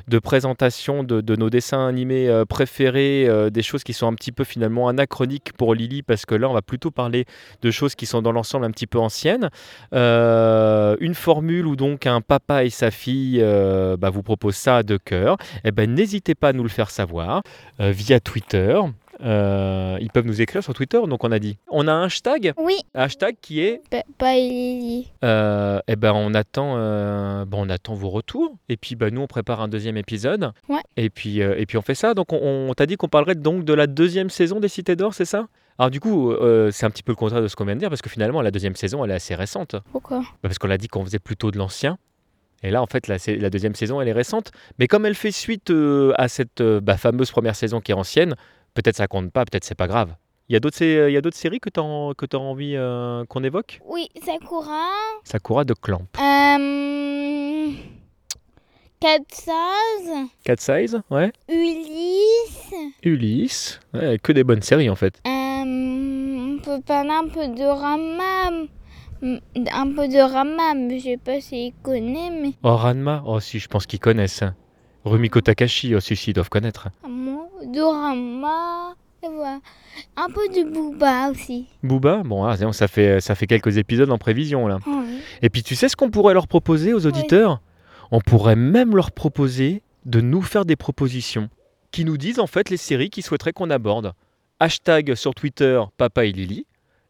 de 0.08 0.18
présentation 0.18 1.04
de, 1.04 1.20
de 1.20 1.36
nos 1.36 1.50
dessins 1.50 1.86
animés 1.86 2.42
préférés, 2.48 3.28
euh, 3.42 3.50
des 3.50 3.62
choses 3.62 3.84
qui 3.84 3.92
sont 3.92 4.06
un 4.06 4.14
petit 4.14 4.32
peu 4.32 4.44
finalement 4.44 4.88
anachroniques 4.88 5.52
pour 5.56 5.74
Lily, 5.74 6.02
parce 6.02 6.26
que 6.26 6.34
là, 6.34 6.48
on 6.48 6.52
va 6.52 6.62
plutôt 6.62 6.90
parler 6.90 7.24
de 7.62 7.70
choses 7.70 7.94
qui 7.94 8.06
sont 8.06 8.22
dans 8.22 8.32
l'ensemble 8.32 8.64
un 8.64 8.70
petit 8.70 8.86
peu 8.86 8.98
anciennes. 8.98 9.50
Euh, 9.94 10.96
une 11.00 11.14
formule 11.14 11.66
où 11.66 11.76
donc 11.76 12.06
un 12.06 12.20
papa 12.20 12.64
et 12.64 12.70
sa 12.70 12.90
fille 12.90 13.40
euh, 13.40 13.96
bah, 13.96 14.10
vous 14.10 14.22
proposent 14.22 14.56
ça 14.56 14.82
de 14.82 14.96
cœur 14.96 15.36
eh 15.64 15.70
ben, 15.70 15.92
n'hésitez 15.92 16.34
pas 16.34 16.48
à 16.48 16.52
nous 16.52 16.62
le 16.62 16.68
faire 16.68 16.90
savoir 16.90 17.42
via 17.78 18.20
Twitter. 18.20 18.80
Euh, 19.22 19.98
ils 20.00 20.10
peuvent 20.10 20.26
nous 20.26 20.40
écrire 20.40 20.62
sur 20.62 20.74
Twitter, 20.74 21.00
donc 21.06 21.22
on 21.24 21.30
a 21.32 21.38
dit. 21.38 21.58
On 21.68 21.86
a 21.88 21.92
un 21.92 22.04
hashtag, 22.04 22.52
Oui, 22.56 22.76
hashtag 22.94 23.36
qui 23.40 23.60
est, 23.60 23.80
euh, 25.24 25.80
eh 25.86 25.96
ben 25.96 26.12
on 26.12 26.34
attend, 26.34 26.74
euh, 26.76 27.44
on 27.52 27.68
attend 27.70 27.94
vos 27.94 28.10
retours, 28.10 28.56
et 28.68 28.76
puis 28.76 28.96
bah, 28.96 29.10
nous 29.10 29.20
on 29.20 29.26
prépare 29.26 29.60
un 29.60 29.68
deuxième 29.68 29.96
épisode, 29.96 30.52
Ouais. 30.68 30.80
et 30.96 31.10
puis 31.10 31.40
euh, 31.42 31.54
et 31.58 31.66
puis 31.66 31.78
on 31.78 31.82
fait 31.82 31.94
ça. 31.94 32.14
Donc 32.14 32.32
on, 32.32 32.68
on 32.70 32.74
t'a 32.74 32.86
dit 32.86 32.96
qu'on 32.96 33.08
parlerait 33.08 33.34
donc 33.34 33.64
de 33.64 33.74
la 33.74 33.86
deuxième 33.86 34.30
saison 34.30 34.60
des 34.60 34.68
Cités 34.68 34.96
d'Or, 34.96 35.14
c'est 35.14 35.24
ça? 35.24 35.46
Alors 35.78 35.90
du 35.90 36.00
coup, 36.00 36.30
euh, 36.32 36.70
c'est 36.70 36.86
un 36.86 36.90
petit 36.90 37.02
peu 37.02 37.12
le 37.12 37.16
contraire 37.16 37.42
de 37.42 37.48
ce 37.48 37.56
qu'on 37.56 37.64
vient 37.64 37.74
de 37.74 37.80
dire, 37.80 37.88
parce 37.88 38.02
que 38.02 38.10
finalement 38.10 38.42
la 38.42 38.50
deuxième 38.50 38.76
saison 38.76 39.04
elle 39.04 39.10
est 39.10 39.14
assez 39.14 39.34
récente. 39.34 39.76
Pourquoi? 39.92 40.18
Bah, 40.20 40.26
Parce 40.42 40.58
qu'on 40.58 40.68
l'a 40.68 40.78
dit 40.78 40.88
qu'on 40.88 41.04
faisait 41.04 41.18
plutôt 41.18 41.50
de 41.50 41.58
l'ancien. 41.58 41.98
Et 42.62 42.70
là, 42.70 42.80
en 42.80 42.86
fait, 42.86 43.08
la, 43.08 43.50
deuxième 43.50 43.74
saison, 43.74 44.00
elle 44.00 44.08
est 44.08 44.12
récente. 44.12 44.52
Mais 44.78 44.86
comme 44.86 45.04
elle 45.04 45.16
fait 45.16 45.32
suite 45.32 45.70
euh, 45.70 46.12
à 46.16 46.28
cette 46.28 46.60
euh, 46.60 46.80
bah, 46.80 46.96
fameuse 46.96 47.30
première 47.30 47.56
saison 47.56 47.80
qui 47.80 47.90
est 47.90 47.94
ancienne, 47.94 48.36
peut-être 48.74 48.96
ça 48.96 49.06
compte 49.06 49.30
pas, 49.32 49.44
peut-être 49.44 49.64
c'est 49.64 49.74
pas 49.74 49.88
grave. 49.88 50.14
Il 50.48 50.52
y 50.54 50.56
a 50.56 50.60
d'autres 50.60 50.76
sé- 50.76 51.06
il 51.08 51.12
y 51.12 51.16
a 51.16 51.20
d'autres 51.20 51.36
séries 51.36 51.60
que 51.60 51.70
tu 51.70 51.80
as, 51.80 52.38
envie 52.38 52.74
euh, 52.76 53.24
qu'on 53.26 53.42
évoque? 53.44 53.80
Oui, 53.86 54.08
Sakura. 54.24 54.88
Sakura 55.24 55.64
de 55.64 55.72
Clamp. 55.74 56.06
Euh... 56.18 57.70
Cat 59.00 59.18
Size, 59.32 60.12
Cat 60.44 60.56
Size, 60.58 61.00
ouais. 61.10 61.32
Ulysse. 61.48 62.72
Ulysse, 63.02 63.80
ouais, 63.94 64.18
que 64.22 64.30
des 64.32 64.44
bonnes 64.44 64.62
séries 64.62 64.90
en 64.90 64.94
fait. 64.94 65.20
Euh, 65.26 65.30
on 65.30 66.58
peut 66.62 66.80
parler 66.82 67.10
un 67.10 67.26
peu 67.28 67.48
de 67.48 67.64
Rama. 67.64 68.66
Mm, 69.20 69.36
Un 69.72 69.92
peu 69.92 70.06
de 70.08 70.20
Rama, 70.20 70.74
mais 70.74 70.98
je 70.98 71.04
sais 71.04 71.16
pas 71.16 71.40
s'il 71.40 71.72
connaît, 71.82 72.30
mais 72.30 72.52
Oh, 72.62 72.76
Ranma, 72.76 73.22
oh 73.26 73.40
si, 73.40 73.58
je 73.58 73.68
pense 73.68 73.86
qu'ils 73.86 74.00
connaissent. 74.00 74.44
Rumiko 75.04 75.40
Takashi, 75.40 75.94
oh 75.94 76.00
si, 76.00 76.16
si, 76.16 76.30
ils 76.30 76.34
doivent 76.34 76.48
connaître. 76.48 76.88
un 77.04 77.08
mot 77.08 77.48
de 77.64 77.80
Rama. 77.80 78.94
Et 79.24 79.28
voilà. 79.28 79.60
Un 80.16 80.26
peu 80.28 80.48
de 80.48 80.68
Booba 80.68 81.30
aussi. 81.30 81.66
Booba, 81.84 82.22
bon, 82.24 82.44
ah, 82.44 82.56
ça 82.72 82.88
fait, 82.88 83.20
ça 83.20 83.36
fait 83.36 83.46
quelques 83.46 83.78
épisodes 83.78 84.10
en 84.10 84.18
prévision 84.18 84.66
là. 84.66 84.78
Oui. 84.86 85.20
Et 85.42 85.48
puis 85.48 85.62
tu 85.62 85.76
sais 85.76 85.88
ce 85.88 85.94
qu'on 85.94 86.10
pourrait 86.10 86.34
leur 86.34 86.48
proposer 86.48 86.92
aux 86.92 87.06
auditeurs? 87.06 87.60
On 88.10 88.20
pourrait 88.20 88.56
même 88.56 88.96
leur 88.96 89.12
proposer 89.12 89.82
de 90.06 90.20
nous 90.20 90.42
faire 90.42 90.64
des 90.64 90.76
propositions 90.76 91.48
qui 91.92 92.04
nous 92.04 92.16
disent 92.16 92.40
en 92.40 92.48
fait 92.48 92.68
les 92.68 92.76
séries 92.76 93.10
qu'ils 93.10 93.22
souhaiteraient 93.22 93.52
qu'on 93.52 93.70
aborde. 93.70 94.12
Hashtag 94.58 95.14
sur 95.14 95.34
Twitter 95.34 95.80
Papa 95.96 96.24
et 96.24 96.32
Lily. 96.32 96.66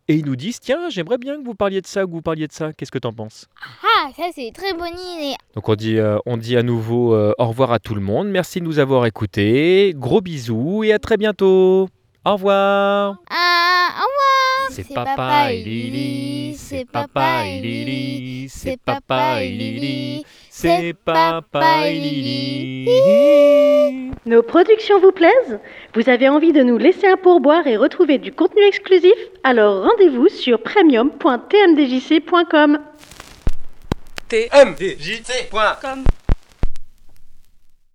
Et 0.09 0.17
ils 0.17 0.25
nous 0.25 0.37
disent 0.37 0.59
tiens 0.61 0.89
j'aimerais 0.91 1.19
bien 1.19 1.37
que 1.37 1.45
vous 1.45 1.55
parliez 1.55 1.81
de 1.81 1.87
ça, 1.87 2.05
que 2.05 2.11
vous 2.11 2.23
parliez 2.23 2.49
de 2.49 2.53
ça. 2.53 2.73
Qu'est-ce 2.73 2.91
que 2.91 2.99
t'en 2.99 3.13
penses? 3.13 3.47
Ah, 3.83 4.11
ça 4.17 4.25
c'est 4.35 4.49
une 4.49 4.53
très 4.53 4.73
bonne 4.73 4.99
idée. 5.17 5.37
Donc 5.55 5.69
on 5.69 5.75
dit, 5.75 5.99
euh, 5.99 6.19
on 6.27 6.37
dit 6.37 6.57
à 6.57 6.63
nouveau 6.63 7.15
euh, 7.15 7.33
au 7.39 7.47
revoir 7.47 7.73
à 7.73 7.79
tout 7.79 7.95
le 7.95 8.01
monde. 8.01 8.29
Merci 8.29 8.61
de 8.61 8.65
nous 8.65 8.79
avoir 8.79 9.07
écoutés. 9.07 9.95
Gros 9.97 10.21
bisous 10.21 10.83
et 10.85 10.93
à 10.93 10.99
très 10.99 11.17
bientôt. 11.17 11.89
Au 12.25 12.33
revoir. 12.33 13.17
Ah, 13.31 13.89
au 13.91 14.07
revoir. 14.07 14.32
C'est 14.73 14.95
papa 14.95 15.53
et 15.53 15.63
Lily, 15.63 16.55
c'est 16.57 16.87
papa 16.87 17.45
et 17.47 17.61
Lily, 17.61 18.49
c'est 18.49 18.79
papa 18.79 19.43
et 19.43 19.51
Lily, 19.51 20.25
c'est 20.49 20.95
papa 20.95 21.89
et 21.89 21.93
Lily. 21.93 22.89
Nos 24.25 24.43
productions 24.43 24.99
vous 24.99 25.13
plaisent. 25.13 25.59
Vous 25.95 26.09
avez 26.09 26.31
envie 26.31 26.53
de 26.53 26.63
nous 26.63 26.79
laisser 26.79 27.07
un 27.07 27.19
pourboire 27.19 27.67
et 27.67 27.77
retrouver 27.77 28.17
du 28.17 28.33
contenu 28.33 28.63
exclusif? 28.63 29.13
Alors 29.45 29.85
rendez-vous 29.85 30.29
sur 30.29 30.63
premium.tmdjc.com. 30.63 32.79
tmdjc.com 34.29 36.05